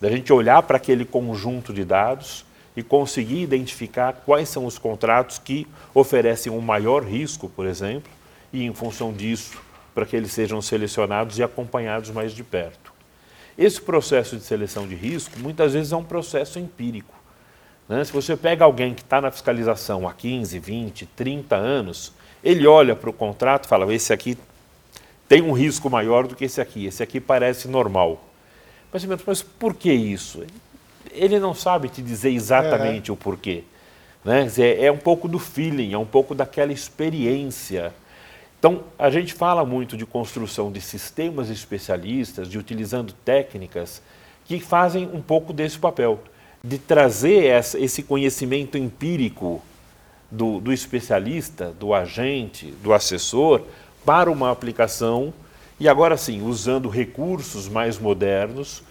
da 0.00 0.10
gente 0.10 0.32
olhar 0.32 0.62
para 0.62 0.76
aquele 0.76 1.04
conjunto 1.04 1.72
de 1.72 1.84
dados 1.84 2.44
e 2.76 2.82
conseguir 2.82 3.42
identificar 3.42 4.12
quais 4.24 4.48
são 4.48 4.64
os 4.64 4.78
contratos 4.78 5.38
que 5.38 5.66
oferecem 5.92 6.50
um 6.50 6.60
maior 6.60 7.04
risco, 7.04 7.48
por 7.48 7.66
exemplo, 7.66 8.10
e 8.52 8.64
em 8.64 8.72
função 8.72 9.12
disso, 9.12 9.60
para 9.94 10.06
que 10.06 10.16
eles 10.16 10.32
sejam 10.32 10.62
selecionados 10.62 11.38
e 11.38 11.42
acompanhados 11.42 12.10
mais 12.10 12.32
de 12.32 12.42
perto. 12.42 12.92
Esse 13.56 13.80
processo 13.80 14.36
de 14.36 14.44
seleção 14.44 14.86
de 14.86 14.94
risco 14.94 15.38
muitas 15.40 15.72
vezes 15.72 15.92
é 15.92 15.96
um 15.96 16.04
processo 16.04 16.60
empírico. 16.60 17.14
Né? 17.88 18.04
Se 18.04 18.12
você 18.12 18.36
pega 18.36 18.64
alguém 18.64 18.94
que 18.94 19.02
está 19.02 19.20
na 19.20 19.32
fiscalização 19.32 20.06
há 20.06 20.12
15, 20.12 20.58
20, 20.58 21.06
30 21.06 21.56
anos, 21.56 22.12
ele 22.42 22.66
olha 22.66 22.94
para 22.94 23.10
o 23.10 23.12
contrato 23.12 23.64
e 23.64 23.68
fala: 23.68 23.92
esse 23.92 24.12
aqui 24.12 24.36
tem 25.28 25.42
um 25.42 25.52
risco 25.52 25.90
maior 25.90 26.26
do 26.26 26.34
que 26.34 26.44
esse 26.44 26.60
aqui, 26.60 26.86
esse 26.86 27.02
aqui 27.02 27.20
parece 27.20 27.68
normal. 27.68 28.24
Mas, 28.92 29.04
mas 29.04 29.42
por 29.42 29.74
que 29.74 29.92
isso? 29.92 30.42
Ele 31.12 31.38
não 31.38 31.54
sabe 31.54 31.88
te 31.88 32.00
dizer 32.00 32.30
exatamente 32.30 33.10
é. 33.10 33.12
o 33.12 33.16
porquê. 33.16 33.64
Né? 34.24 34.46
É 34.78 34.90
um 34.90 34.96
pouco 34.96 35.28
do 35.28 35.38
feeling, 35.38 35.92
é 35.92 35.98
um 35.98 36.06
pouco 36.06 36.34
daquela 36.34 36.72
experiência. 36.72 37.92
Então, 38.58 38.84
a 38.98 39.08
gente 39.08 39.34
fala 39.34 39.64
muito 39.64 39.96
de 39.96 40.04
construção 40.04 40.72
de 40.72 40.80
sistemas 40.80 41.48
especialistas, 41.48 42.48
de 42.48 42.58
utilizando 42.58 43.12
técnicas 43.24 44.02
que 44.46 44.58
fazem 44.58 45.08
um 45.12 45.20
pouco 45.20 45.52
desse 45.52 45.78
papel, 45.78 46.20
de 46.64 46.78
trazer 46.78 47.54
esse 47.78 48.02
conhecimento 48.02 48.76
empírico 48.76 49.62
do, 50.30 50.60
do 50.60 50.72
especialista, 50.72 51.72
do 51.78 51.94
agente, 51.94 52.70
do 52.82 52.92
assessor 52.92 53.62
para 54.04 54.30
uma 54.30 54.50
aplicação 54.50 55.32
e 55.80 55.88
agora 55.88 56.16
sim, 56.16 56.42
usando 56.42 56.88
recursos 56.88 57.68
mais 57.68 57.98
modernos 57.98 58.82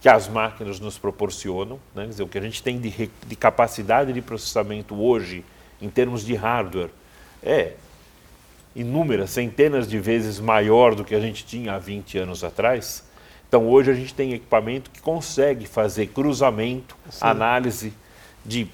que 0.00 0.08
as 0.08 0.28
máquinas 0.28 0.80
nos 0.80 0.98
proporcionam, 0.98 1.78
né? 1.94 2.06
dizer, 2.06 2.24
o 2.24 2.28
que 2.28 2.36
a 2.36 2.40
gente 2.40 2.60
tem 2.60 2.80
de, 2.80 3.08
de, 3.26 3.36
capacidade 3.36 4.12
de 4.12 4.20
processamento 4.20 5.00
hoje, 5.00 5.44
em 5.80 5.88
termos 5.88 6.24
de 6.24 6.34
hardware, 6.34 6.90
é 7.40 7.74
inúmeras, 8.74 9.30
centenas 9.30 9.86
de 9.86 10.00
vezes 10.00 10.40
maior 10.40 10.96
do 10.96 11.04
que 11.04 11.14
a 11.14 11.20
gente 11.20 11.44
tinha 11.46 11.74
há 11.74 11.78
20 11.78 12.18
anos 12.18 12.42
atrás. 12.42 13.04
Então, 13.46 13.68
hoje 13.68 13.92
a 13.92 13.94
gente 13.94 14.12
tem 14.12 14.32
equipamento 14.32 14.90
que 14.90 15.00
consegue 15.00 15.66
fazer 15.66 16.08
cruzamento, 16.08 16.96
sim. 17.08 17.18
análise 17.20 17.92
de 18.44 18.66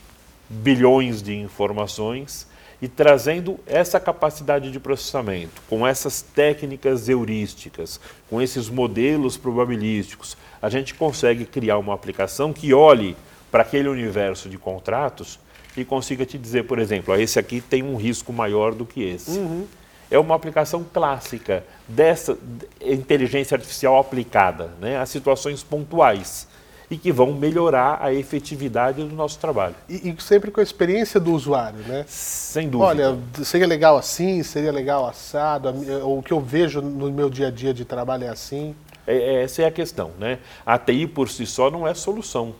bilhões 0.48 1.22
de 1.22 1.36
informações 1.36 2.46
e 2.80 2.86
trazendo 2.86 3.58
essa 3.66 3.98
capacidade 3.98 4.70
de 4.70 4.78
processamento, 4.78 5.60
com 5.68 5.86
essas 5.86 6.22
técnicas 6.22 7.08
heurísticas, 7.08 8.00
com 8.30 8.40
esses 8.40 8.68
modelos 8.68 9.36
probabilísticos, 9.36 10.36
a 10.62 10.68
gente 10.68 10.94
consegue 10.94 11.44
criar 11.44 11.78
uma 11.78 11.94
aplicação 11.94 12.52
que 12.52 12.72
olhe 12.72 13.16
para 13.50 13.62
aquele 13.62 13.88
universo 13.88 14.48
de 14.48 14.56
contratos 14.56 15.40
e 15.76 15.84
consiga 15.84 16.24
te 16.24 16.38
dizer, 16.38 16.64
por 16.64 16.78
exemplo, 16.78 17.14
esse 17.16 17.38
aqui 17.38 17.60
tem 17.60 17.82
um 17.82 17.96
risco 17.96 18.32
maior 18.32 18.74
do 18.74 18.86
que 18.86 19.02
esse. 19.02 19.38
Uhum. 19.38 19.66
É 20.10 20.18
uma 20.18 20.34
aplicação 20.34 20.84
clássica 20.84 21.64
dessa 21.86 22.38
inteligência 22.80 23.56
artificial 23.56 23.98
aplicada 23.98 24.72
né, 24.80 24.98
a 24.98 25.04
situações 25.04 25.62
pontuais 25.62 26.48
e 26.90 26.96
que 26.96 27.12
vão 27.12 27.32
melhorar 27.32 27.98
a 28.00 28.12
efetividade 28.12 29.02
do 29.02 29.14
nosso 29.14 29.38
trabalho. 29.38 29.74
E, 29.88 30.08
e, 30.08 30.22
sempre 30.22 30.50
com 30.50 30.60
a 30.60 30.62
experiência 30.62 31.20
do 31.20 31.32
usuário, 31.32 31.80
né? 31.80 32.04
Sem 32.08 32.68
dúvida. 32.68 32.88
Olha, 32.88 33.18
seria 33.44 33.66
legal 33.66 33.96
assim, 33.96 34.42
seria 34.42 34.72
legal 34.72 35.06
assado, 35.06 35.68
o 36.04 36.22
que 36.22 36.32
eu 36.32 36.40
vejo 36.40 36.80
no 36.80 37.10
meu 37.10 37.28
dia 37.28 37.48
a 37.48 37.50
dia 37.50 37.74
de 37.74 37.84
trabalho 37.84 38.24
é 38.24 38.28
assim. 38.28 38.74
É, 39.06 39.16
é 39.16 39.42
essa 39.42 39.62
é 39.62 39.66
a 39.66 39.70
questão, 39.70 40.12
né? 40.18 40.38
A 40.64 40.78
TI 40.78 41.06
por 41.06 41.28
si 41.28 41.46
só 41.46 41.70
não 41.70 41.86
é 41.86 41.92
solução. 41.94 42.54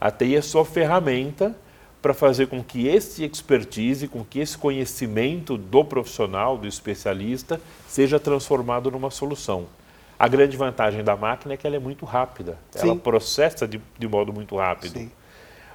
A 0.00 0.10
TI 0.10 0.36
é 0.36 0.42
só 0.42 0.64
ferramenta 0.64 1.54
para 2.02 2.14
fazer 2.14 2.46
com 2.46 2.62
que 2.62 2.86
esse 2.86 3.24
expertise, 3.24 4.06
com 4.06 4.24
que 4.24 4.38
esse 4.38 4.56
conhecimento 4.56 5.56
do 5.56 5.84
profissional, 5.84 6.56
do 6.56 6.66
especialista, 6.66 7.60
seja 7.88 8.20
transformado 8.20 8.90
numa 8.90 9.10
solução. 9.10 9.66
A 10.18 10.28
grande 10.28 10.56
vantagem 10.56 11.04
da 11.04 11.16
máquina 11.16 11.54
é 11.54 11.56
que 11.56 11.66
ela 11.66 11.76
é 11.76 11.80
muito 11.80 12.04
rápida. 12.04 12.56
Sim. 12.70 12.88
Ela 12.90 12.96
processa 12.96 13.66
de, 13.68 13.80
de 13.98 14.08
modo 14.08 14.32
muito 14.32 14.56
rápido. 14.56 14.98
Sim. 14.98 15.10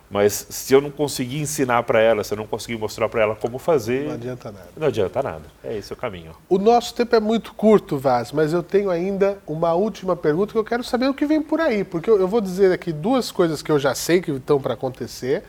Mas 0.09 0.45
se 0.49 0.73
eu 0.73 0.81
não 0.81 0.91
conseguir 0.91 1.39
ensinar 1.39 1.83
para 1.83 2.01
ela, 2.01 2.21
se 2.21 2.33
eu 2.33 2.37
não 2.37 2.45
conseguir 2.45 2.77
mostrar 2.77 3.07
para 3.07 3.21
ela 3.21 3.33
como 3.35 3.57
fazer, 3.57 4.07
Não 4.07 4.15
adianta 4.15 4.51
nada. 4.51 4.67
não 4.75 4.87
adianta 4.87 5.23
nada. 5.23 5.43
É 5.63 5.77
esse 5.77 5.93
o 5.93 5.95
caminho. 5.95 6.35
O 6.49 6.57
nosso 6.57 6.93
tempo 6.93 7.15
é 7.15 7.19
muito 7.21 7.53
curto, 7.53 7.97
Vaz, 7.97 8.33
mas 8.33 8.51
eu 8.51 8.61
tenho 8.61 8.89
ainda 8.89 9.37
uma 9.47 9.73
última 9.73 10.13
pergunta 10.13 10.51
que 10.51 10.57
eu 10.59 10.65
quero 10.65 10.83
saber 10.83 11.07
o 11.07 11.13
que 11.13 11.25
vem 11.25 11.41
por 11.41 11.61
aí, 11.61 11.85
porque 11.85 12.09
eu, 12.09 12.19
eu 12.19 12.27
vou 12.27 12.41
dizer 12.41 12.73
aqui 12.73 12.91
duas 12.91 13.31
coisas 13.31 13.61
que 13.61 13.71
eu 13.71 13.79
já 13.79 13.95
sei 13.95 14.19
que 14.21 14.31
estão 14.31 14.59
para 14.59 14.73
acontecer, 14.73 15.43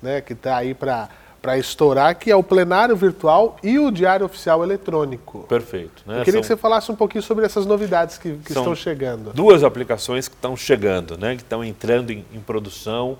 né, 0.00 0.22
que 0.22 0.32
está 0.32 0.56
aí 0.56 0.72
para 0.72 1.10
para 1.40 1.56
estourar, 1.58 2.14
que 2.16 2.30
é 2.30 2.36
o 2.36 2.42
plenário 2.42 2.96
virtual 2.96 3.56
e 3.62 3.78
o 3.78 3.90
diário 3.90 4.26
oficial 4.26 4.62
eletrônico. 4.64 5.40
Perfeito. 5.48 6.02
Né? 6.06 6.20
Eu 6.20 6.24
queria 6.24 6.32
São 6.34 6.40
que 6.42 6.46
você 6.48 6.56
falasse 6.56 6.90
um 6.90 6.96
pouquinho 6.96 7.22
sobre 7.22 7.44
essas 7.44 7.64
novidades 7.66 8.18
que, 8.18 8.36
que 8.36 8.52
estão 8.52 8.74
chegando. 8.74 9.32
duas 9.32 9.62
aplicações 9.62 10.28
que 10.28 10.34
estão 10.34 10.56
chegando, 10.56 11.16
né? 11.16 11.36
que 11.36 11.42
estão 11.42 11.64
entrando 11.64 12.10
em, 12.10 12.24
em 12.32 12.40
produção 12.40 13.16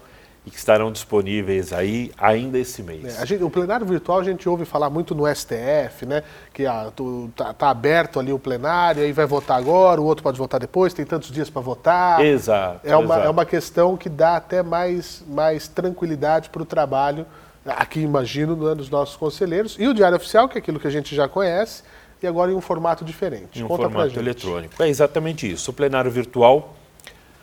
e 0.46 0.50
que 0.50 0.56
estarão 0.58 0.92
disponíveis 0.92 1.72
aí 1.72 2.12
ainda 2.16 2.56
esse 2.56 2.80
mês. 2.80 3.20
É, 3.20 3.26
gente- 3.26 3.42
o 3.42 3.50
plenário 3.50 3.84
virtual 3.84 4.20
a 4.20 4.24
gente 4.24 4.48
ouve 4.48 4.64
falar 4.64 4.88
muito 4.88 5.12
no 5.12 5.26
STF, 5.26 6.06
né? 6.06 6.22
Que 6.54 6.64
ah, 6.66 6.92
tu- 6.94 7.28
tá, 7.34 7.52
tá 7.52 7.68
aberto 7.68 8.20
ali 8.20 8.32
o 8.32 8.38
plenário, 8.38 9.02
aí 9.02 9.10
vai 9.10 9.26
votar 9.26 9.58
agora, 9.58 10.00
o 10.00 10.04
outro 10.04 10.22
pode 10.22 10.38
votar 10.38 10.60
depois, 10.60 10.94
tem 10.94 11.04
tantos 11.04 11.32
dias 11.32 11.50
para 11.50 11.60
votar. 11.60 12.24
Exato. 12.24 12.78
É 12.84 12.94
uma, 12.96 13.14
exato. 13.14 13.26
é 13.26 13.30
uma 13.30 13.44
questão 13.44 13.96
que 13.96 14.08
dá 14.08 14.36
até 14.36 14.62
mais, 14.62 15.24
mais 15.26 15.66
tranquilidade 15.66 16.48
para 16.48 16.62
o 16.62 16.64
trabalho, 16.64 17.26
aqui 17.66 18.00
imagino, 18.00 18.56
né, 18.56 18.74
dos 18.74 18.88
nossos 18.88 19.16
conselheiros. 19.16 19.76
E 19.78 19.86
o 19.88 19.94
Diário 19.94 20.16
Oficial, 20.16 20.48
que 20.48 20.56
é 20.56 20.60
aquilo 20.60 20.78
que 20.78 20.86
a 20.86 20.90
gente 20.90 21.14
já 21.14 21.28
conhece, 21.28 21.82
e 22.22 22.26
agora 22.26 22.50
em 22.50 22.54
um 22.54 22.60
formato 22.60 23.04
diferente. 23.04 23.58
em 23.58 23.64
um 23.64 23.68
Conta 23.68 23.84
formato 23.84 24.18
eletrônico. 24.18 24.82
É 24.82 24.88
exatamente 24.88 25.50
isso. 25.50 25.70
O 25.70 25.74
plenário 25.74 26.10
virtual 26.10 26.74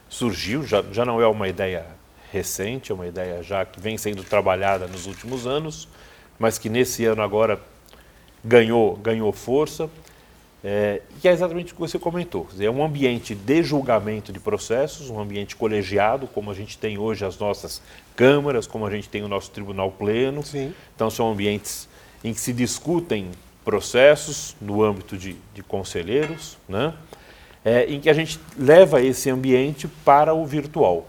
surgiu, 0.10 0.64
já, 0.64 0.84
já 0.92 1.06
não 1.06 1.22
é 1.22 1.28
uma 1.28 1.48
ideia 1.48 1.86
recente, 2.32 2.92
é 2.92 2.96
uma 2.96 3.08
ideia 3.08 3.44
já 3.44 3.64
que 3.66 3.80
vem 3.80 3.98
sendo 3.98 4.24
trabalhada 4.24 4.88
nos 4.88 5.06
últimos 5.06 5.46
anos, 5.46 5.88
mas 6.40 6.58
que 6.58 6.70
nesse 6.70 7.06
ano 7.06 7.22
agora 7.22 7.60
ganhou, 8.44 8.96
ganhou 8.98 9.32
força. 9.32 9.90
É, 10.64 11.02
e 11.22 11.28
é 11.28 11.32
exatamente 11.32 11.74
o 11.74 11.76
que 11.76 11.82
você 11.82 12.00
comentou. 12.00 12.48
Dizer, 12.50 12.66
É 12.66 12.72
um 12.72 12.84
ambiente 12.84 13.36
de 13.36 13.64
julgamento 13.64 14.32
de 14.32 14.40
processos, 14.40 15.10
um 15.10 15.20
ambiente 15.20 15.56
colegiado, 15.56 16.26
como 16.28 16.50
a 16.50 16.54
gente 16.54 16.78
tem 16.78 16.98
hoje 16.98 17.26
as 17.26 17.38
nossas 17.38 17.82
câmaras, 18.16 18.66
como 18.66 18.86
a 18.86 18.90
gente 18.90 19.10
tem 19.10 19.24
o 19.24 19.28
nosso 19.28 19.52
tribunal 19.52 19.92
pleno. 19.92 20.42
Sim. 20.44 20.74
Então, 20.96 21.10
são 21.10 21.32
ambientes 21.32 21.90
em 22.24 22.34
que 22.34 22.40
se 22.40 22.54
discutem 22.54 23.28
processos 23.66 24.56
no 24.62 24.82
âmbito 24.82 25.18
de, 25.18 25.36
de 25.54 25.62
conselheiros, 25.62 26.58
né? 26.68 26.94
É, 27.66 27.86
em 27.86 28.00
que 28.00 28.10
a 28.10 28.14
gente 28.14 28.40
leva 28.58 29.02
esse 29.02 29.30
ambiente 29.30 29.88
para 29.88 30.34
o 30.34 30.46
virtual. 30.46 31.08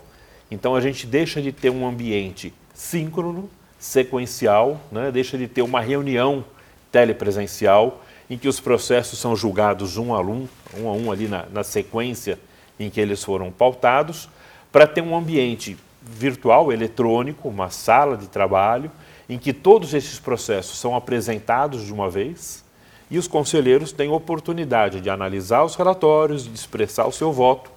Então, 0.50 0.74
a 0.74 0.80
gente 0.80 1.06
deixa 1.06 1.42
de 1.42 1.50
ter 1.50 1.70
um 1.70 1.86
ambiente 1.86 2.52
síncrono, 2.72 3.50
sequencial, 3.78 4.80
né? 4.90 5.10
deixa 5.10 5.36
de 5.36 5.48
ter 5.48 5.62
uma 5.62 5.80
reunião 5.80 6.44
telepresencial 6.92 8.03
em 8.28 8.38
que 8.38 8.48
os 8.48 8.60
processos 8.60 9.18
são 9.18 9.36
julgados 9.36 9.96
um 9.96 10.14
a 10.14 10.20
um, 10.20 10.48
um 10.78 10.88
a 10.88 10.92
um 10.92 11.12
ali 11.12 11.28
na, 11.28 11.46
na 11.52 11.62
sequência 11.62 12.38
em 12.78 12.90
que 12.90 13.00
eles 13.00 13.22
foram 13.22 13.50
pautados, 13.50 14.28
para 14.72 14.86
ter 14.86 15.02
um 15.02 15.16
ambiente 15.16 15.76
virtual, 16.02 16.72
eletrônico, 16.72 17.48
uma 17.48 17.70
sala 17.70 18.16
de 18.16 18.26
trabalho, 18.26 18.90
em 19.28 19.38
que 19.38 19.52
todos 19.52 19.94
esses 19.94 20.18
processos 20.18 20.78
são 20.78 20.94
apresentados 20.94 21.84
de 21.84 21.92
uma 21.92 22.10
vez 22.10 22.64
e 23.10 23.16
os 23.16 23.28
conselheiros 23.28 23.92
têm 23.92 24.10
oportunidade 24.10 25.00
de 25.00 25.08
analisar 25.08 25.62
os 25.64 25.76
relatórios, 25.76 26.44
de 26.44 26.54
expressar 26.54 27.06
o 27.06 27.12
seu 27.12 27.32
voto 27.32 27.70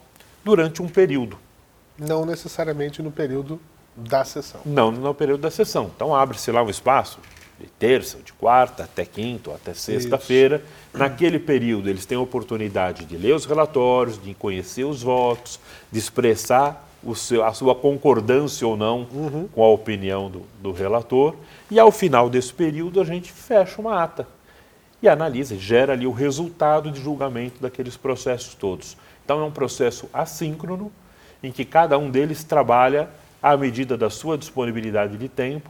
durante 0.44 0.82
um 0.82 0.88
período. 0.88 1.38
Não 1.98 2.26
necessariamente 2.26 3.02
no 3.02 3.12
período 3.12 3.60
da 3.96 4.24
sessão. 4.24 4.62
Não 4.66 4.92
no 4.92 5.14
período 5.14 5.42
da 5.42 5.52
sessão. 5.52 5.92
Então 5.96 6.16
abre-se 6.16 6.52
lá 6.52 6.64
um 6.64 6.70
espaço 6.70 7.20
de 7.60 7.68
terça, 7.68 8.20
de 8.24 8.32
quarta, 8.34 8.84
até 8.84 9.06
quinta, 9.06 9.50
ou 9.50 9.56
até 9.56 9.74
sexta-feira. 9.74 10.64
Naquele 10.94 11.40
período 11.40 11.90
eles 11.90 12.06
têm 12.06 12.18
a 12.18 12.22
oportunidade 12.22 13.06
de 13.06 13.18
ler 13.18 13.34
os 13.36 13.46
relatórios, 13.46 14.22
de 14.22 14.34
conhecer 14.34 14.84
os 14.84 15.02
votos, 15.02 15.60
de 15.92 15.98
expressar 16.00 16.88
o 17.04 17.16
seu- 17.16 17.44
a 17.44 17.54
sua 17.54 17.74
concordância 17.76 18.68
ou 18.68 18.76
não 18.76 19.08
com 19.54 19.64
a 19.64 19.68
opinião 19.70 20.30
do, 20.30 20.44
do 20.62 20.72
relator. 20.72 21.36
E 21.70 21.80
ao 21.80 21.92
final 21.92 22.30
desse 22.30 22.54
período 22.54 23.00
a 23.02 23.04
gente 23.06 23.32
fecha 23.32 23.80
uma 23.82 24.04
ata 24.04 24.28
e 25.02 25.08
analisa, 25.08 25.54
e 25.54 25.60
gera 25.60 25.94
ali 25.94 26.08
o 26.08 26.12
resultado 26.12 26.90
de 26.92 27.00
julgamento 27.02 27.62
daqueles 27.62 27.96
processos 27.96 28.56
todos. 28.56 28.98
Então 29.24 29.40
é 29.42 29.44
um 29.44 29.52
processo 29.52 30.10
assíncrono, 30.12 30.92
em 31.44 31.52
que 31.52 31.64
cada 31.64 31.98
um 32.00 32.10
deles 32.10 32.44
trabalha 32.44 33.08
à 33.42 33.56
medida 33.56 33.96
da 33.96 34.10
sua 34.10 34.38
disponibilidade 34.38 35.16
de 35.18 35.30
tempo. 35.30 35.70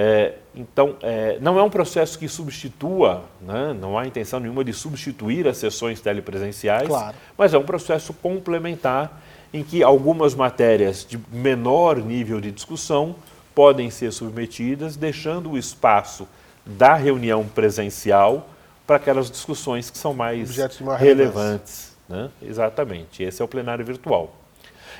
É, 0.00 0.34
então, 0.54 0.94
é, 1.02 1.38
não 1.40 1.58
é 1.58 1.62
um 1.64 1.68
processo 1.68 2.16
que 2.16 2.28
substitua, 2.28 3.24
né, 3.40 3.76
não 3.80 3.98
há 3.98 4.06
intenção 4.06 4.38
nenhuma 4.38 4.62
de 4.62 4.72
substituir 4.72 5.48
as 5.48 5.56
sessões 5.56 6.00
telepresenciais, 6.00 6.86
Claro. 6.86 7.16
mas 7.36 7.52
é 7.52 7.58
um 7.58 7.64
processo 7.64 8.12
complementar 8.12 9.20
em 9.52 9.64
que 9.64 9.82
algumas 9.82 10.36
matérias 10.36 11.04
de 11.04 11.18
menor 11.32 11.96
nível 11.96 12.40
de 12.40 12.52
discussão 12.52 13.16
podem 13.52 13.90
ser 13.90 14.12
submetidas, 14.12 14.94
deixando 14.94 15.50
o 15.50 15.58
espaço 15.58 16.28
da 16.64 16.94
reunião 16.94 17.44
presencial 17.48 18.48
para 18.86 18.98
aquelas 18.98 19.28
discussões 19.28 19.90
que 19.90 19.98
são 19.98 20.14
mais 20.14 20.56
relevantes. 20.96 21.96
Né? 22.08 22.30
Exatamente, 22.40 23.24
esse 23.24 23.42
é 23.42 23.44
o 23.44 23.48
plenário 23.48 23.84
virtual. 23.84 24.32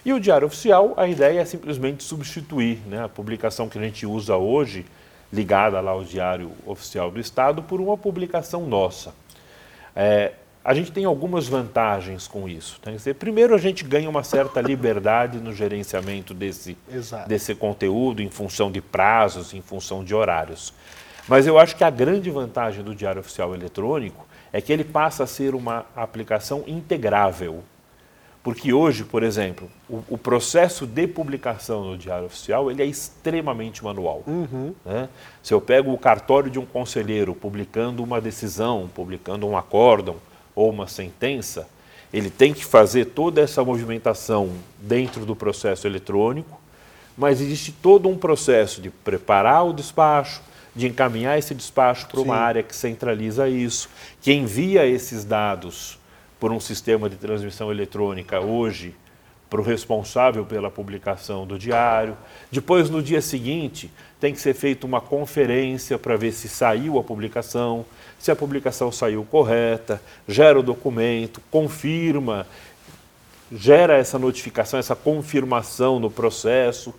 E 0.04 0.12
o 0.12 0.20
Diário 0.20 0.46
Oficial, 0.46 0.94
a 0.96 1.06
ideia 1.06 1.40
é 1.40 1.44
simplesmente 1.44 2.02
substituir 2.04 2.78
né, 2.86 3.04
a 3.04 3.08
publicação 3.08 3.68
que 3.68 3.78
a 3.78 3.82
gente 3.82 4.06
usa 4.06 4.36
hoje, 4.36 4.86
ligada 5.32 5.80
lá 5.80 5.90
ao 5.90 6.04
Diário 6.04 6.52
Oficial 6.66 7.10
do 7.10 7.20
Estado, 7.20 7.62
por 7.62 7.80
uma 7.80 7.96
publicação 7.96 8.66
nossa. 8.66 9.14
É, 9.94 10.32
a 10.64 10.74
gente 10.74 10.92
tem 10.92 11.04
algumas 11.04 11.48
vantagens 11.48 12.28
com 12.28 12.48
isso. 12.48 12.80
né? 12.84 12.96
Primeiro, 13.14 13.54
a 13.54 13.58
gente 13.58 13.84
ganha 13.84 14.08
uma 14.08 14.22
certa 14.22 14.60
liberdade 14.60 15.38
no 15.38 15.52
gerenciamento 15.52 16.34
desse, 16.34 16.76
Exato. 16.92 17.28
desse 17.28 17.54
conteúdo, 17.54 18.20
em 18.20 18.30
função 18.30 18.70
de 18.70 18.80
prazos, 18.80 19.54
em 19.54 19.62
função 19.62 20.04
de 20.04 20.14
horários. 20.14 20.72
Mas 21.26 21.46
eu 21.46 21.58
acho 21.58 21.76
que 21.76 21.84
a 21.84 21.90
grande 21.90 22.30
vantagem 22.30 22.82
do 22.82 22.94
Diário 22.94 23.20
Oficial 23.20 23.54
Eletrônico 23.54 24.26
é 24.52 24.60
que 24.60 24.72
ele 24.72 24.84
passa 24.84 25.24
a 25.24 25.26
ser 25.26 25.54
uma 25.54 25.84
aplicação 25.94 26.64
integrável. 26.66 27.62
Porque 28.48 28.72
hoje, 28.72 29.04
por 29.04 29.22
exemplo, 29.22 29.70
o, 29.90 30.02
o 30.08 30.16
processo 30.16 30.86
de 30.86 31.06
publicação 31.06 31.84
no 31.84 31.98
Diário 31.98 32.24
Oficial 32.24 32.70
ele 32.70 32.82
é 32.82 32.86
extremamente 32.86 33.84
manual. 33.84 34.22
né? 34.86 35.10
Se 35.42 35.52
eu 35.52 35.60
pego 35.60 35.92
o 35.92 35.98
cartório 35.98 36.50
de 36.50 36.58
um 36.58 36.64
conselheiro 36.64 37.34
publicando 37.34 38.02
uma 38.02 38.22
decisão, 38.22 38.88
publicando 38.94 39.46
um 39.46 39.54
acórdão 39.54 40.16
ou 40.54 40.70
uma 40.70 40.86
sentença, 40.86 41.68
ele 42.10 42.30
tem 42.30 42.54
que 42.54 42.64
fazer 42.64 43.04
toda 43.04 43.42
essa 43.42 43.62
movimentação 43.62 44.48
dentro 44.78 45.26
do 45.26 45.36
processo 45.36 45.86
eletrônico, 45.86 46.58
mas 47.18 47.42
existe 47.42 47.70
todo 47.70 48.08
um 48.08 48.16
processo 48.16 48.80
de 48.80 48.88
preparar 48.88 49.66
o 49.66 49.74
despacho, 49.74 50.40
de 50.74 50.86
encaminhar 50.86 51.38
esse 51.38 51.54
despacho 51.54 52.08
para 52.08 52.20
uma 52.20 52.36
Sim. 52.36 52.40
área 52.40 52.62
que 52.62 52.74
centraliza 52.74 53.46
isso, 53.46 53.90
que 54.22 54.32
envia 54.32 54.86
esses 54.86 55.22
dados 55.22 55.97
por 56.38 56.52
um 56.52 56.60
sistema 56.60 57.08
de 57.08 57.16
transmissão 57.16 57.70
eletrônica 57.70 58.40
hoje 58.40 58.94
para 59.48 59.60
o 59.60 59.64
responsável 59.64 60.44
pela 60.44 60.70
publicação 60.70 61.46
do 61.46 61.58
diário. 61.58 62.16
Depois, 62.50 62.90
no 62.90 63.02
dia 63.02 63.20
seguinte, 63.22 63.90
tem 64.20 64.32
que 64.32 64.40
ser 64.40 64.54
feita 64.54 64.86
uma 64.86 65.00
conferência 65.00 65.98
para 65.98 66.16
ver 66.16 66.32
se 66.32 66.48
saiu 66.48 66.98
a 66.98 67.02
publicação, 67.02 67.84
se 68.18 68.30
a 68.30 68.36
publicação 68.36 68.92
saiu 68.92 69.24
correta, 69.24 70.02
gera 70.26 70.58
o 70.58 70.62
documento, 70.62 71.40
confirma, 71.50 72.46
gera 73.50 73.96
essa 73.96 74.18
notificação, 74.18 74.78
essa 74.78 74.94
confirmação 74.94 75.98
no 75.98 76.10
processo. 76.10 76.92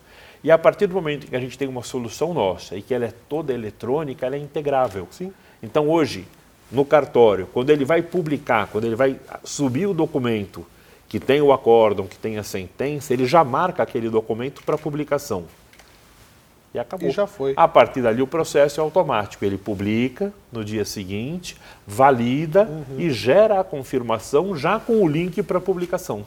E 0.44 0.50
a 0.50 0.58
partir 0.58 0.88
do 0.88 0.96
momento 0.96 1.28
que 1.28 1.36
a 1.36 1.40
gente 1.40 1.58
tem 1.58 1.68
uma 1.68 1.84
solução 1.84 2.34
nossa 2.34 2.76
e 2.76 2.82
que 2.82 2.94
ela 2.94 3.06
é 3.06 3.14
toda 3.28 3.54
eletrônica, 3.54 4.26
ela 4.26 4.36
é 4.36 4.40
integrável. 4.40 5.08
Sim. 5.12 5.32
Então 5.62 5.90
hoje, 5.90 6.26
no 6.72 6.86
cartório, 6.86 7.48
quando 7.54 7.70
ele 7.70 7.84
vai 7.86 8.02
publicar, 8.02 8.68
quando 8.68 8.86
ele 8.86 8.96
vai 8.96 9.20
subir 9.44 9.88
o 9.88 9.94
documento 9.94 10.66
que 11.08 11.20
tem 11.20 11.42
o 11.42 11.52
acórdão, 11.52 12.06
que 12.06 12.18
tem 12.18 12.38
a 12.38 12.44
sentença, 12.44 13.12
ele 13.14 13.26
já 13.26 13.44
marca 13.44 13.82
aquele 13.82 14.10
documento 14.10 14.62
para 14.64 14.78
publicação. 14.78 15.46
E 16.72 16.78
acabou. 16.78 17.10
E 17.10 17.12
já 17.12 17.26
foi. 17.26 17.54
A 17.58 17.68
partir 17.68 18.02
dali 18.02 18.22
o 18.22 18.28
processo 18.28 18.80
é 18.80 18.84
automático. 18.84 19.44
Ele 19.44 19.58
publica 19.58 20.32
no 20.52 20.64
dia 20.64 20.86
seguinte, 20.86 21.58
valida 21.88 22.66
Uhum. 22.66 23.00
e 23.00 23.10
gera 23.10 23.60
a 23.60 23.64
confirmação 23.64 24.56
já 24.56 24.80
com 24.80 25.02
o 25.02 25.08
link 25.08 25.42
para 25.42 25.60
publicação. 25.60 26.24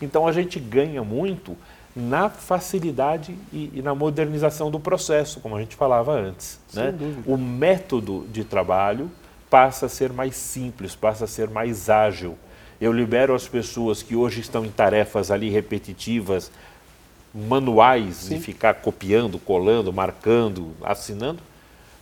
Então 0.00 0.28
a 0.28 0.32
gente 0.32 0.60
ganha 0.60 1.02
muito 1.02 1.56
na 1.96 2.28
facilidade 2.28 3.36
e, 3.52 3.70
e 3.74 3.82
na 3.82 3.94
modernização 3.94 4.70
do 4.70 4.78
processo, 4.78 5.40
como 5.40 5.56
a 5.56 5.60
gente 5.60 5.74
falava 5.74 6.12
antes. 6.12 6.60
Sem 6.68 6.84
né? 6.84 6.92
dúvida. 6.92 7.22
O 7.26 7.36
método 7.36 8.26
de 8.32 8.44
trabalho 8.44 9.10
passa 9.54 9.86
a 9.86 9.88
ser 9.88 10.12
mais 10.12 10.34
simples, 10.34 10.96
passa 10.96 11.26
a 11.26 11.28
ser 11.28 11.48
mais 11.48 11.88
ágil. 11.88 12.36
eu 12.80 12.92
libero 12.92 13.32
as 13.32 13.46
pessoas 13.46 14.02
que 14.02 14.16
hoje 14.16 14.40
estão 14.40 14.64
em 14.64 14.68
tarefas 14.68 15.30
ali 15.30 15.48
repetitivas, 15.48 16.50
manuais, 17.32 18.16
Sim. 18.16 18.34
de 18.34 18.40
ficar 18.40 18.74
copiando, 18.74 19.38
colando, 19.38 19.92
marcando, 19.92 20.72
assinando, 20.82 21.38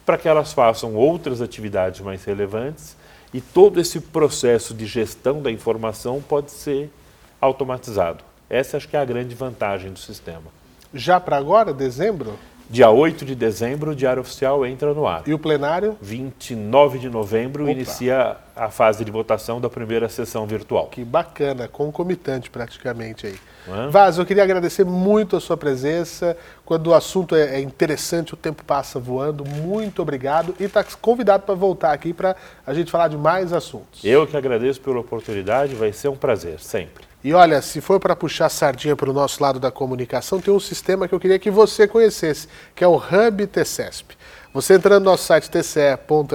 para 0.07 0.17
que 0.17 0.27
elas 0.27 0.55
façam 0.55 0.95
outras 0.95 1.43
atividades 1.43 2.01
mais 2.01 2.25
relevantes 2.25 2.97
e 3.35 3.41
todo 3.43 3.79
esse 3.79 4.01
processo 4.01 4.73
de 4.73 4.87
gestão 4.87 5.43
da 5.43 5.51
informação 5.51 6.23
pode 6.27 6.53
ser 6.53 6.91
automatizado. 7.39 8.25
Essa 8.49 8.79
acho 8.79 8.89
que 8.89 8.97
é 8.97 9.01
a 9.01 9.05
grande 9.05 9.35
vantagem 9.35 9.93
do 9.93 9.99
sistema. 9.99 10.47
Já 10.95 11.21
para 11.21 11.37
agora, 11.37 11.75
dezembro? 11.75 12.39
Dia 12.73 12.89
8 12.89 13.27
de 13.27 13.35
dezembro, 13.35 13.91
o 13.91 13.95
Diário 13.95 14.23
Oficial 14.23 14.65
entra 14.65 14.95
no 14.95 15.07
ar. 15.07 15.25
E 15.27 15.35
o 15.35 15.39
plenário? 15.39 15.95
29 16.01 16.99
de 16.99 17.11
novembro, 17.11 17.65
Opa. 17.65 17.71
inicia 17.71 18.39
a 18.57 18.71
fase 18.71 19.05
de 19.05 19.11
votação 19.11 19.61
da 19.61 19.69
primeira 19.69 20.09
sessão 20.09 20.47
virtual. 20.47 20.87
Que 20.87 21.05
bacana, 21.05 21.69
concomitante 21.69 22.49
praticamente 22.49 23.27
aí. 23.27 23.39
É? 23.69 23.91
Vaz, 23.91 24.17
eu 24.17 24.25
queria 24.25 24.43
agradecer 24.43 24.87
muito 24.87 25.37
a 25.37 25.41
sua 25.41 25.55
presença. 25.55 26.35
Quando 26.65 26.87
o 26.87 26.95
assunto 26.95 27.37
é, 27.37 27.57
é 27.57 27.61
interessante, 27.61 28.33
o 28.33 28.39
tempo 28.39 28.65
passa 28.65 28.99
voando. 28.99 29.45
Muito 29.45 30.01
obrigado 30.01 30.55
e 30.59 30.65
está 30.65 30.83
convidado 30.99 31.43
para 31.43 31.55
voltar 31.55 31.93
aqui 31.93 32.15
para 32.15 32.35
a 32.67 32.73
gente 32.73 32.91
falar 32.91 33.09
de 33.09 33.19
mais 33.19 33.53
assuntos. 33.53 34.03
Eu 34.03 34.27
que 34.27 34.35
agradeço 34.35 34.81
pela 34.81 34.99
oportunidade, 34.99 35.75
vai 35.75 35.93
ser 35.93 36.09
um 36.09 36.17
prazer, 36.17 36.59
sempre. 36.59 37.12
E 37.25 37.33
olha, 37.33 37.63
se 37.63 37.81
for 37.81 38.01
para 38.01 38.17
puxar 38.17 38.49
sardinha 38.49 38.97
para 38.97 39.09
o 39.09 39.13
nosso 39.13 39.41
lado 39.41 39.61
da 39.61 39.71
comunicação, 39.71 40.41
tem 40.41 40.53
um 40.53 40.59
sistema 40.59 41.07
que 41.07 41.15
eu 41.15 41.21
queria 41.21 41.39
que 41.39 41.53
você 41.53 41.87
conhecesse, 41.87 42.49
que 42.75 42.83
é 42.83 42.89
o 42.89 42.97
Hub 42.97 43.47
TCESP. 43.47 44.17
Você 44.53 44.75
entrando 44.75 45.05
no 45.05 45.11
nosso 45.13 45.25
site 45.25 45.49
tce.sp.gov.br, 45.49 46.29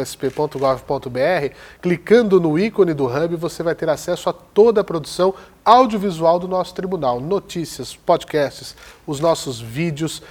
clicando 1.81 2.39
no 2.39 2.57
ícone 2.57 2.93
do 2.93 3.05
Hub, 3.05 3.35
você 3.35 3.61
vai 3.61 3.75
ter 3.75 3.89
acesso 3.89 4.29
a 4.29 4.33
toda 4.33 4.79
a 4.81 4.83
produção 4.83 5.35
audiovisual 5.63 6.39
do 6.39 6.47
nosso 6.47 6.73
tribunal, 6.73 7.19
notícias, 7.19 7.93
podcasts, 7.93 8.73
os 9.05 9.19
nossos 9.19 9.59
vídeos, 9.59 10.23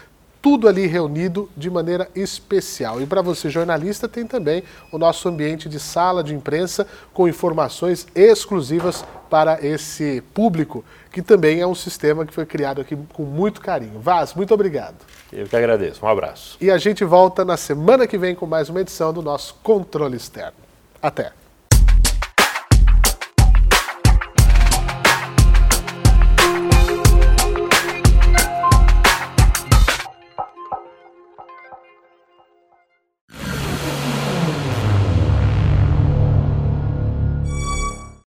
tudo 0.43 0.69
ali 0.69 0.87
reunido 0.87 1.51
de 1.57 1.69
maneira 1.69 2.09
especial. 2.15 3.03
E 3.03 3.07
para 3.07 3.21
você, 3.21 3.51
jornalista, 3.51 4.09
tem 4.09 4.27
também 4.27 4.65
o 4.91 4.99
nosso 4.99 5.29
ambiente 5.29 5.69
de 5.69 5.79
sala 5.79 6.25
de 6.25 6.35
imprensa 6.35 6.87
com 7.13 7.29
informações 7.29 8.07
exclusivas 8.15 9.05
para 9.29 9.65
esse 9.65 10.23
público, 10.35 10.85
que 11.13 11.23
também 11.23 11.61
é 11.61 11.67
um 11.67 11.75
sistema 11.75 12.27
que 12.27 12.35
foi 12.35 12.47
criado 12.47 12.81
aqui 12.81 12.97
com 13.13 13.23
muito 13.23 13.61
carinho. 13.61 13.99
Vaz, 14.01 14.35
muito 14.35 14.53
obrigado. 14.53 14.97
Eu 15.33 15.47
que 15.47 15.57
agradeço. 15.57 16.05
Um 16.05 16.09
abraço. 16.09 16.57
E 16.61 16.71
a 16.71 16.79
gente 16.79 17.05
volta 17.05 17.45
na 17.45 17.57
semana 17.57 18.07
que 18.07 18.19
vem 18.19 18.35
com 18.35 18.47
mais 18.47 18.69
uma 18.69 18.81
edição 18.81 19.13
do 19.13 19.23
nosso 19.23 19.55
Controle 19.63 20.17
Externo. 20.17 20.57
Até! 21.03 21.46